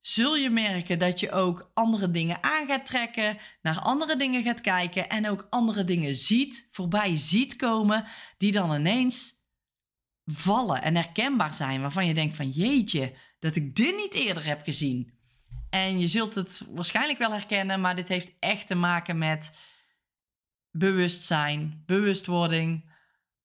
zul 0.00 0.36
je 0.36 0.50
merken 0.50 0.98
dat 0.98 1.20
je 1.20 1.30
ook 1.30 1.70
andere 1.74 2.10
dingen 2.10 2.42
aan 2.42 2.66
gaat 2.66 2.86
trekken, 2.86 3.38
naar 3.62 3.78
andere 3.78 4.16
dingen 4.16 4.42
gaat 4.42 4.60
kijken 4.60 5.08
en 5.08 5.28
ook 5.28 5.46
andere 5.50 5.84
dingen 5.84 6.14
ziet, 6.14 6.68
voorbij 6.72 7.16
ziet 7.16 7.56
komen, 7.56 8.04
die 8.38 8.52
dan 8.52 8.74
ineens 8.74 9.32
vallen 10.24 10.82
en 10.82 10.94
herkenbaar 10.94 11.54
zijn, 11.54 11.80
waarvan 11.80 12.06
je 12.06 12.14
denkt 12.14 12.36
van 12.36 12.50
jeetje, 12.50 13.12
dat 13.38 13.56
ik 13.56 13.76
dit 13.76 13.96
niet 13.96 14.14
eerder 14.14 14.44
heb 14.44 14.62
gezien. 14.62 15.12
En 15.70 16.00
je 16.00 16.08
zult 16.08 16.34
het 16.34 16.62
waarschijnlijk 16.68 17.18
wel 17.18 17.32
herkennen, 17.32 17.80
maar 17.80 17.96
dit 17.96 18.08
heeft 18.08 18.32
echt 18.40 18.66
te 18.66 18.74
maken 18.74 19.18
met 19.18 19.58
bewustzijn, 20.76 21.82
bewustwording. 21.86 22.92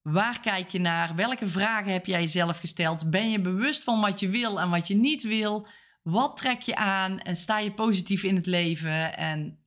Waar 0.02 0.40
kijk 0.40 0.70
je 0.70 0.80
naar? 0.80 1.16
Welke 1.16 1.48
vragen 1.48 1.92
heb 1.92 2.06
jij 2.06 2.22
jezelf 2.22 2.60
gesteld? 2.60 3.10
Ben 3.10 3.32
je 3.32 3.42
bewust 3.42 3.84
van 3.84 4.02
wat 4.02 4.20
je 4.20 4.30
wil 4.30 4.60
en 4.60 4.70
wat 4.70 4.88
je 4.88 4.96
niet 4.96 5.24
wil? 5.24 5.68
Wat 6.04 6.38
trek 6.38 6.62
je 6.62 6.76
aan 6.76 7.20
en 7.20 7.36
sta 7.36 7.60
je 7.60 7.74
positief 7.74 8.24
in 8.24 8.36
het 8.36 8.46
leven? 8.46 9.18
En 9.18 9.60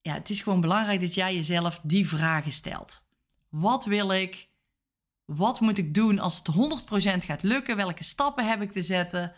ja, 0.00 0.12
het 0.12 0.30
is 0.30 0.40
gewoon 0.40 0.60
belangrijk 0.60 1.00
dat 1.00 1.14
jij 1.14 1.34
jezelf 1.34 1.80
die 1.82 2.08
vragen 2.08 2.52
stelt. 2.52 3.06
Wat 3.48 3.84
wil 3.84 4.12
ik? 4.12 4.48
Wat 5.24 5.60
moet 5.60 5.78
ik 5.78 5.94
doen 5.94 6.18
als 6.18 6.36
het 6.42 6.50
100% 7.22 7.24
gaat 7.24 7.42
lukken? 7.42 7.76
Welke 7.76 8.04
stappen 8.04 8.48
heb 8.48 8.62
ik 8.62 8.72
te 8.72 8.82
zetten? 8.82 9.34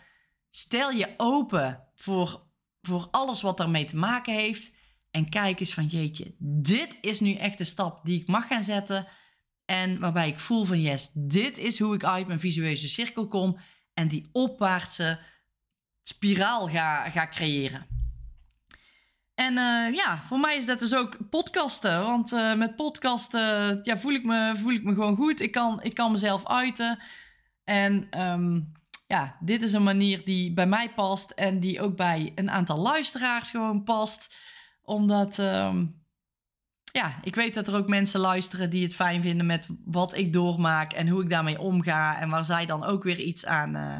Stel 0.49 0.91
je 0.91 1.13
open 1.17 1.83
voor, 1.95 2.47
voor 2.81 3.07
alles 3.11 3.41
wat 3.41 3.57
daarmee 3.57 3.85
te 3.85 3.95
maken 3.95 4.33
heeft. 4.33 4.75
En 5.17 5.29
kijk 5.29 5.59
eens 5.59 5.73
van 5.73 5.85
jeetje, 5.85 6.35
dit 6.39 6.97
is 7.01 7.19
nu 7.19 7.33
echt 7.33 7.57
de 7.57 7.63
stap 7.63 8.05
die 8.05 8.21
ik 8.21 8.27
mag 8.27 8.47
gaan 8.47 8.63
zetten. 8.63 9.07
En 9.65 9.99
waarbij 9.99 10.27
ik 10.27 10.39
voel 10.39 10.65
van 10.65 10.81
yes, 10.81 11.09
dit 11.13 11.57
is 11.57 11.79
hoe 11.79 11.95
ik 11.95 12.03
uit 12.03 12.27
mijn 12.27 12.39
visuele 12.39 12.87
cirkel 12.87 13.27
kom. 13.27 13.57
En 13.93 14.07
die 14.07 14.29
opwaartse 14.31 15.19
spiraal 16.03 16.67
ga, 16.67 17.09
ga 17.09 17.27
creëren. 17.27 17.87
En 19.35 19.53
uh, 19.53 19.95
ja, 19.95 20.23
voor 20.27 20.39
mij 20.39 20.57
is 20.57 20.65
dat 20.65 20.79
dus 20.79 20.95
ook 20.95 21.29
podcasten. 21.29 22.03
Want 22.03 22.31
uh, 22.31 22.55
met 22.55 22.75
podcasten 22.75 23.79
ja, 23.83 23.97
voel, 23.97 24.13
ik 24.13 24.23
me, 24.23 24.53
voel 24.57 24.73
ik 24.73 24.83
me 24.83 24.93
gewoon 24.93 25.15
goed. 25.15 25.39
Ik 25.39 25.51
kan, 25.51 25.83
ik 25.83 25.93
kan 25.93 26.11
mezelf 26.11 26.47
uiten. 26.47 26.99
En 27.63 28.21
um, 28.21 28.71
ja, 29.07 29.37
dit 29.39 29.61
is 29.61 29.73
een 29.73 29.83
manier 29.83 30.25
die 30.25 30.53
bij 30.53 30.67
mij 30.67 30.93
past. 30.93 31.31
En 31.31 31.59
die 31.59 31.81
ook 31.81 31.95
bij 31.95 32.31
een 32.35 32.51
aantal 32.51 32.77
luisteraars 32.77 33.49
gewoon 33.49 33.83
past 33.83 34.35
omdat, 34.87 35.37
um, 35.37 36.01
ja, 36.91 37.19
ik 37.23 37.35
weet 37.35 37.53
dat 37.53 37.67
er 37.67 37.75
ook 37.75 37.87
mensen 37.87 38.19
luisteren 38.19 38.69
die 38.69 38.83
het 38.83 38.95
fijn 38.95 39.21
vinden 39.21 39.45
met 39.45 39.67
wat 39.85 40.17
ik 40.17 40.33
doormaak 40.33 40.93
en 40.93 41.07
hoe 41.07 41.23
ik 41.23 41.29
daarmee 41.29 41.59
omga. 41.59 42.19
En 42.19 42.29
waar 42.29 42.45
zij 42.45 42.65
dan 42.65 42.83
ook 42.83 43.03
weer 43.03 43.19
iets 43.19 43.45
aan, 43.45 43.75
uh, 43.75 43.97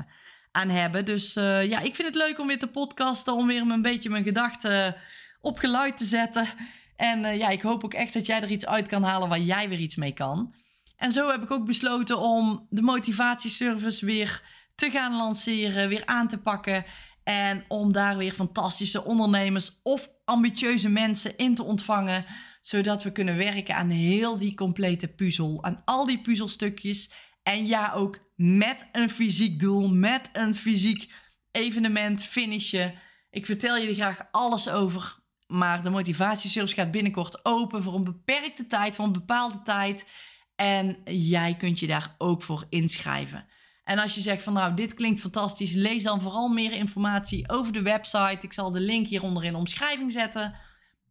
aan 0.52 0.70
hebben. 0.70 1.06
Dus 1.06 1.38
uh, 1.38 1.70
ja, 1.70 1.80
ik 1.80 1.96
vind 1.96 2.08
het 2.08 2.16
leuk 2.16 2.40
om 2.40 2.48
weer 2.48 2.60
te 2.60 2.68
podcasten, 2.68 3.34
om 3.34 3.48
weer 3.48 3.62
een 3.62 3.82
beetje 3.82 4.10
mijn 4.10 4.24
gedachten 4.24 4.96
op 5.42 5.58
geluid 5.58 5.98
te 5.98 6.06
zetten. 6.06 6.48
En 6.96 7.24
uh, 7.24 7.38
ja, 7.38 7.50
ik 7.50 7.62
hoop 7.62 7.84
ook 7.84 7.94
echt 7.94 8.14
dat 8.14 8.26
jij 8.26 8.42
er 8.42 8.52
iets 8.52 8.66
uit 8.66 8.88
kan 8.88 9.04
halen 9.04 9.30
waar 9.30 9.40
jij 9.40 9.70
weer 9.70 9.80
iets 9.80 9.96
mee 9.96 10.14
kan. 10.14 10.54
En 10.98 11.12
zo 11.12 11.30
heb 11.32 11.44
ik 11.44 11.52
ook 11.52 11.66
besloten 11.66 12.20
om 12.20 12.68
de 12.70 12.82
motivatieservice 12.82 14.06
weer 14.06 14.42
te 14.76 14.90
gaan 14.90 15.16
lanceren, 15.16 15.90
weer 15.90 16.06
aan 16.06 16.28
te 16.28 16.38
pakken. 16.38 16.86
En 17.28 17.66
om 17.68 17.92
daar 17.92 18.18
weer 18.18 18.32
fantastische 18.32 19.04
ondernemers 19.04 19.80
of 19.84 20.10
ambitieuze 20.26 20.90
mensen 20.90 21.38
in 21.38 21.56
te 21.56 21.64
ontvangen. 21.64 22.26
Zodat 22.62 23.04
we 23.04 23.12
kunnen 23.12 23.38
werken 23.38 23.76
aan 23.76 23.90
heel 23.90 24.38
die 24.38 24.56
complete 24.56 25.08
puzzel. 25.08 25.64
Aan 25.64 25.82
al 25.86 26.06
die 26.06 26.22
puzzelstukjes. 26.22 27.12
En 27.44 27.68
ja, 27.68 27.94
ook 27.94 28.20
met 28.36 28.90
een 28.92 29.10
fysiek 29.10 29.60
doel, 29.60 29.90
met 29.90 30.30
een 30.34 30.56
fysiek 30.56 31.14
evenement, 31.52 32.24
finishen. 32.24 32.94
Ik 33.30 33.46
vertel 33.46 33.78
jullie 33.78 33.96
graag 33.96 34.28
alles 34.32 34.70
over. 34.70 35.20
Maar 35.48 35.84
de 35.84 35.90
motivatieservice 35.90 36.76
gaat 36.76 36.92
binnenkort 36.92 37.46
open 37.46 37.84
voor 37.84 37.94
een 37.94 38.04
beperkte 38.04 38.68
tijd, 38.68 38.96
voor 38.96 39.06
een 39.06 39.12
bepaalde 39.12 39.62
tijd. 39.62 40.08
En 40.56 40.98
jij 41.06 41.56
kunt 41.56 41.80
je 41.80 41.88
daar 41.88 42.16
ook 42.18 42.44
voor 42.44 42.66
inschrijven. 42.70 43.48
En 43.88 44.00
als 44.00 44.16
je 44.16 44.22
zegt 44.22 44.44
van 44.44 44.54
nou, 44.54 44.74
dit 44.74 44.94
klinkt 44.94 45.20
fantastisch, 45.20 45.74
lees 45.74 46.04
dan 46.04 46.22
vooral 46.22 46.48
meer 46.48 46.72
informatie 46.72 47.50
over 47.50 47.74
de 47.74 47.82
website. 47.82 48.38
Ik 48.42 48.54
zal 48.54 48.72
de 48.72 48.80
link 48.80 49.08
hieronder 49.08 49.44
in 49.44 49.52
de 49.52 49.58
omschrijving 49.58 50.12
zetten. 50.12 50.56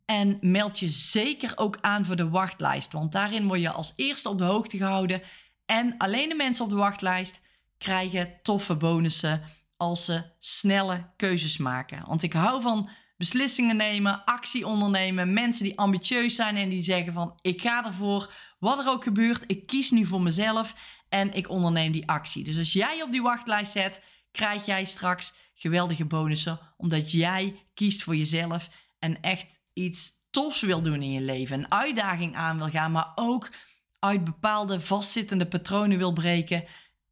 En 0.04 0.38
meld 0.40 0.78
je 0.78 0.88
zeker 0.88 1.52
ook 1.54 1.78
aan 1.80 2.04
voor 2.04 2.16
de 2.16 2.28
wachtlijst, 2.28 2.92
want 2.92 3.12
daarin 3.12 3.46
word 3.46 3.60
je 3.60 3.70
als 3.70 3.92
eerste 3.96 4.28
op 4.28 4.38
de 4.38 4.44
hoogte 4.44 4.76
gehouden. 4.76 5.22
En 5.66 5.94
alleen 5.98 6.28
de 6.28 6.34
mensen 6.34 6.64
op 6.64 6.70
de 6.70 6.76
wachtlijst 6.76 7.40
krijgen 7.78 8.38
toffe 8.42 8.74
bonussen 8.74 9.42
als 9.76 10.04
ze 10.04 10.22
snelle 10.38 11.10
keuzes 11.16 11.56
maken. 11.56 12.04
Want 12.06 12.22
ik 12.22 12.32
hou 12.32 12.62
van 12.62 12.88
beslissingen 13.16 13.76
nemen, 13.76 14.24
actie 14.24 14.66
ondernemen, 14.66 15.32
mensen 15.32 15.64
die 15.64 15.78
ambitieus 15.78 16.34
zijn 16.34 16.56
en 16.56 16.68
die 16.68 16.82
zeggen 16.82 17.12
van 17.12 17.38
ik 17.40 17.60
ga 17.60 17.86
ervoor, 17.86 18.32
wat 18.58 18.78
er 18.78 18.88
ook 18.88 19.02
gebeurt, 19.02 19.44
ik 19.46 19.66
kies 19.66 19.90
nu 19.90 20.04
voor 20.04 20.22
mezelf 20.22 20.74
en 21.16 21.34
ik 21.34 21.48
onderneem 21.48 21.92
die 21.92 22.08
actie. 22.08 22.44
Dus 22.44 22.58
als 22.58 22.72
jij 22.72 23.02
op 23.02 23.12
die 23.12 23.22
wachtlijst 23.22 23.72
zet, 23.72 24.02
krijg 24.30 24.66
jij 24.66 24.84
straks 24.84 25.32
geweldige 25.54 26.04
bonussen 26.04 26.58
omdat 26.76 27.10
jij 27.10 27.66
kiest 27.74 28.02
voor 28.02 28.16
jezelf 28.16 28.68
en 28.98 29.20
echt 29.20 29.60
iets 29.72 30.10
tofs 30.30 30.60
wil 30.60 30.82
doen 30.82 31.02
in 31.02 31.12
je 31.12 31.20
leven, 31.20 31.58
een 31.58 31.72
uitdaging 31.72 32.34
aan 32.34 32.58
wil 32.58 32.68
gaan, 32.68 32.92
maar 32.92 33.12
ook 33.14 33.50
uit 33.98 34.24
bepaalde 34.24 34.80
vastzittende 34.80 35.46
patronen 35.46 35.98
wil 35.98 36.12
breken 36.12 36.64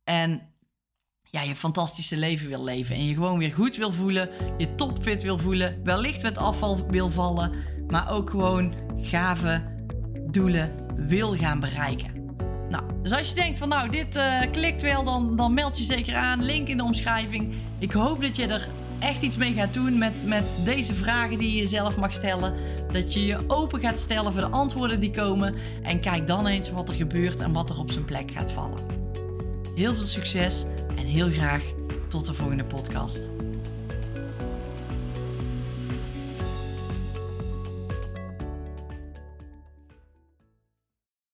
en 0.04 0.52
ja, 1.30 1.42
je 1.42 1.56
fantastische 1.56 2.16
leven 2.16 2.48
wil 2.48 2.64
leven. 2.64 2.96
En 2.96 3.06
je 3.06 3.14
gewoon 3.14 3.38
weer 3.38 3.52
goed 3.52 3.76
wil 3.76 3.92
voelen, 3.92 4.30
je 4.58 4.74
topfit 4.74 5.22
wil 5.22 5.38
voelen, 5.38 5.84
wellicht 5.84 6.22
met 6.22 6.38
afval 6.38 6.90
wil 6.90 7.10
vallen, 7.10 7.52
maar 7.86 8.10
ook 8.10 8.30
gewoon 8.30 8.74
gave 8.96 9.82
doelen 10.30 10.86
wil 11.08 11.36
gaan 11.36 11.60
bereiken. 11.60 12.13
Nou, 12.74 13.02
dus 13.02 13.12
als 13.12 13.28
je 13.28 13.34
denkt 13.34 13.58
van 13.58 13.68
nou, 13.68 13.90
dit 13.90 14.16
uh, 14.16 14.40
klikt 14.52 14.82
wel, 14.82 15.04
dan, 15.04 15.36
dan 15.36 15.54
meld 15.54 15.78
je 15.78 15.84
zeker 15.84 16.14
aan. 16.14 16.42
Link 16.42 16.68
in 16.68 16.76
de 16.76 16.82
omschrijving. 16.82 17.54
Ik 17.78 17.92
hoop 17.92 18.22
dat 18.22 18.36
je 18.36 18.46
er 18.46 18.68
echt 18.98 19.22
iets 19.22 19.36
mee 19.36 19.52
gaat 19.52 19.74
doen 19.74 19.98
met, 19.98 20.26
met 20.26 20.44
deze 20.64 20.94
vragen 20.94 21.38
die 21.38 21.52
je 21.52 21.58
jezelf 21.58 21.96
mag 21.96 22.12
stellen. 22.12 22.54
Dat 22.92 23.12
je 23.12 23.26
je 23.26 23.38
open 23.46 23.80
gaat 23.80 23.98
stellen 23.98 24.32
voor 24.32 24.40
de 24.40 24.50
antwoorden 24.50 25.00
die 25.00 25.10
komen. 25.10 25.54
En 25.82 26.00
kijk 26.00 26.26
dan 26.26 26.46
eens 26.46 26.70
wat 26.70 26.88
er 26.88 26.94
gebeurt 26.94 27.40
en 27.40 27.52
wat 27.52 27.70
er 27.70 27.78
op 27.78 27.90
zijn 27.90 28.04
plek 28.04 28.30
gaat 28.30 28.52
vallen. 28.52 28.78
Heel 29.74 29.94
veel 29.94 30.04
succes 30.04 30.64
en 30.96 31.06
heel 31.06 31.30
graag 31.30 31.62
tot 32.08 32.26
de 32.26 32.34
volgende 32.34 32.64
podcast. 32.64 33.33